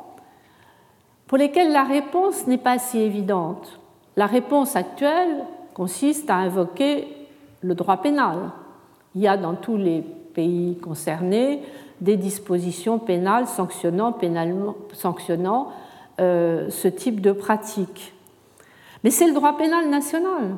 [1.33, 3.79] pour lesquelles la réponse n'est pas si évidente.
[4.17, 7.07] La réponse actuelle consiste à invoquer
[7.61, 8.51] le droit pénal.
[9.15, 10.03] Il y a dans tous les
[10.35, 11.63] pays concernés
[12.01, 14.13] des dispositions pénales sanctionnant
[16.21, 18.13] euh, ce type de pratique.
[19.03, 20.57] Mais c'est le droit pénal national.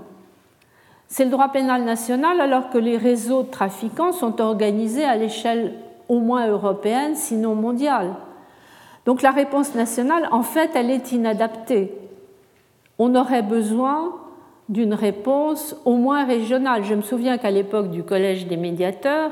[1.08, 5.76] C'est le droit pénal national alors que les réseaux de trafiquants sont organisés à l'échelle
[6.10, 8.14] au moins européenne, sinon mondiale.
[9.06, 11.91] Donc la réponse nationale, en fait, elle est inadaptée.
[12.97, 14.16] On aurait besoin
[14.68, 16.84] d'une réponse au moins régionale.
[16.84, 19.32] Je me souviens qu'à l'époque du Collège des médiateurs,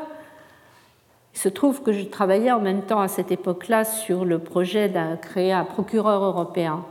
[1.34, 4.90] il se trouve que je travaillais en même temps à cette époque-là sur le projet
[4.90, 6.86] de créer un procureur européen,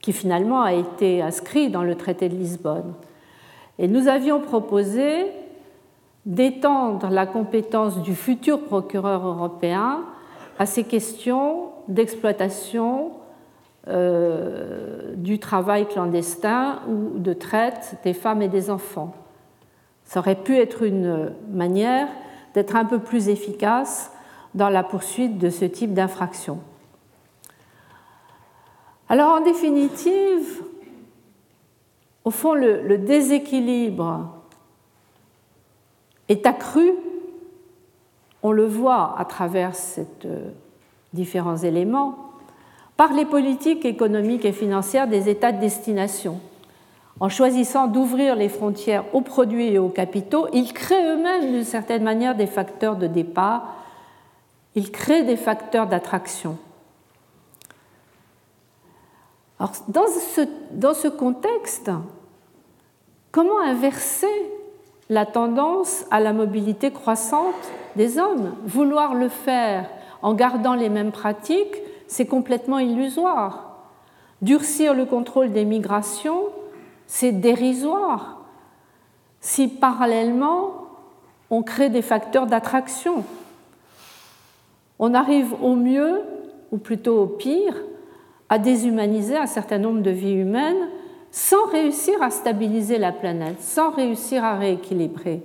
[0.00, 2.94] qui finalement a été inscrit dans le traité de Lisbonne.
[3.80, 5.26] Et nous avions proposé
[6.26, 10.04] d'étendre la compétence du futur procureur européen
[10.60, 13.12] à ces questions d'exploitation
[13.88, 19.14] euh, du travail clandestin ou de traite des femmes et des enfants.
[20.04, 22.08] Ça aurait pu être une manière
[22.52, 24.12] d'être un peu plus efficace
[24.54, 26.58] dans la poursuite de ce type d'infraction.
[29.08, 30.62] Alors en définitive,
[32.24, 34.28] au fond, le, déséquilibre
[36.28, 36.90] est accru,
[38.42, 40.50] on le voit à travers ces euh,
[41.12, 42.30] différents éléments,
[42.96, 46.40] par les politiques économiques et financières des États de destination.
[47.18, 52.02] En choisissant d'ouvrir les frontières aux produits et aux capitaux, ils créent eux-mêmes d'une certaine
[52.02, 53.74] manière des facteurs de départ,
[54.74, 56.56] ils créent des facteurs d'attraction.
[59.88, 61.90] dans ce, dans ce contexte,
[63.32, 64.26] comment inverser
[65.10, 69.88] la tendance à la mobilité croissante des hommes Vouloir le faire
[70.22, 73.78] en gardant les mêmes pratiques, c'est complètement illusoire.
[74.42, 76.44] Durcir le contrôle des migrations,
[77.06, 78.40] c'est dérisoire.
[79.40, 80.72] Si parallèlement,
[81.50, 83.24] on crée des facteurs d'attraction,
[84.98, 86.20] on arrive au mieux,
[86.72, 87.74] ou plutôt au pire,
[88.48, 90.88] à déshumaniser un certain nombre de vies humaines
[91.30, 95.42] sans réussir à stabiliser la planète, sans réussir à rééquilibrer.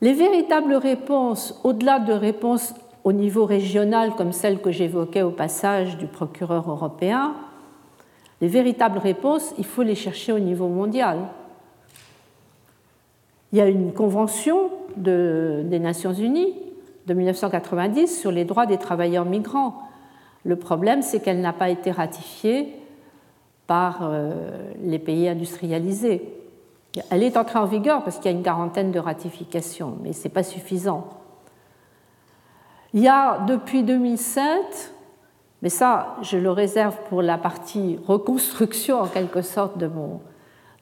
[0.00, 2.74] Les véritables réponses, au-delà de réponses
[3.04, 7.34] au niveau régional comme celle que j'évoquais au passage du procureur européen,
[8.40, 11.18] les véritables réponses, il faut les chercher au niveau mondial.
[13.52, 16.54] Il y a une convention des Nations Unies
[17.06, 19.88] de 1990 sur les droits des travailleurs migrants
[20.44, 22.74] le problème, c'est qu'elle n'a pas été ratifiée
[23.66, 24.32] par euh,
[24.82, 26.22] les pays industrialisés.
[27.10, 30.24] Elle est entrée en vigueur parce qu'il y a une quarantaine de ratifications, mais ce
[30.24, 31.08] n'est pas suffisant.
[32.94, 34.94] Il y a depuis 2007,
[35.62, 40.20] mais ça je le réserve pour la partie reconstruction en quelque sorte de mon,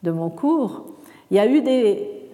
[0.03, 0.85] de mon cours,
[1.31, 1.63] il y a eu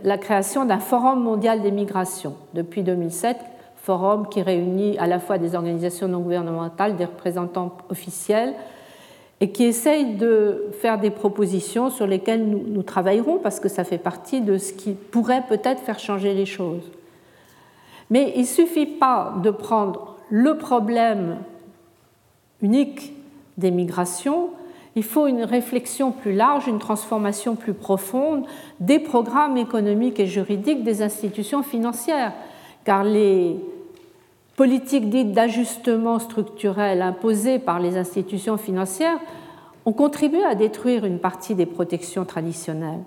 [0.05, 3.39] la création d'un forum mondial des migrations depuis 2007
[3.83, 8.55] forum qui réunit à la fois des organisations non gouvernementales, des représentants officiels,
[9.43, 13.99] et qui essaye de faire des propositions sur lesquelles nous, travaillerons parce que ça fait
[13.99, 16.89] partie de ce qui pourrait peut-être faire changer les choses.
[18.09, 21.39] Mais il ne suffit pas de prendre le problème
[22.63, 23.15] unique
[23.59, 24.51] des migrations,
[24.95, 28.45] il faut une réflexion plus large, une transformation plus profonde
[28.79, 32.33] des programmes économiques et juridiques des institutions financières,
[32.85, 33.57] car les
[34.63, 39.19] politiques dites d'ajustement structurel imposées par les institutions financières
[39.87, 43.01] ont contribué à détruire une partie des protections traditionnelles.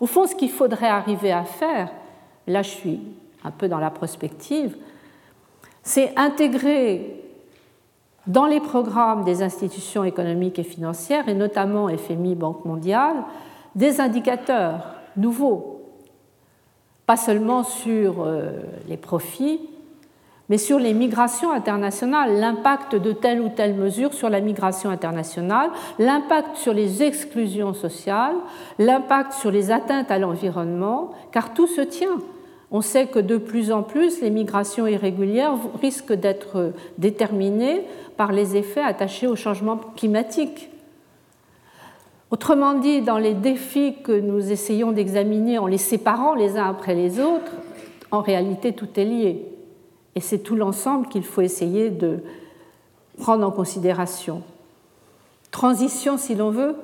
[0.00, 1.88] Au fond, ce qu'il faudrait arriver à faire,
[2.46, 3.00] là je suis
[3.42, 4.76] un peu dans la prospective,
[5.82, 7.24] c'est intégrer
[8.26, 13.16] dans les programmes des institutions économiques et financières, et notamment FMI, Banque mondiale,
[13.74, 15.80] des indicateurs nouveaux,
[17.06, 18.50] pas seulement sur euh,
[18.88, 19.58] les profits,
[20.48, 25.70] mais sur les migrations internationales, l'impact de telle ou telle mesure sur la migration internationale,
[25.98, 28.36] l'impact sur les exclusions sociales,
[28.78, 32.18] l'impact sur les atteintes à l'environnement, car tout se tient.
[32.70, 37.82] On sait que de plus en plus, les migrations irrégulières risquent d'être déterminées
[38.16, 40.70] par les effets attachés au changement climatique.
[42.30, 46.94] Autrement dit, dans les défis que nous essayons d'examiner en les séparant les uns après
[46.94, 47.52] les autres,
[48.10, 49.57] en réalité, tout est lié.
[50.18, 52.24] Et c'est tout l'ensemble qu'il faut essayer de
[53.20, 54.42] prendre en considération.
[55.52, 56.74] Transition, si l'on veut,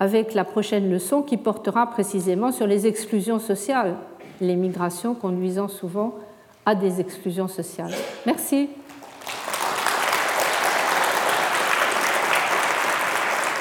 [0.00, 3.98] avec la prochaine leçon qui portera précisément sur les exclusions sociales,
[4.40, 6.14] les migrations conduisant souvent
[6.64, 7.92] à des exclusions sociales.
[8.24, 8.70] Merci.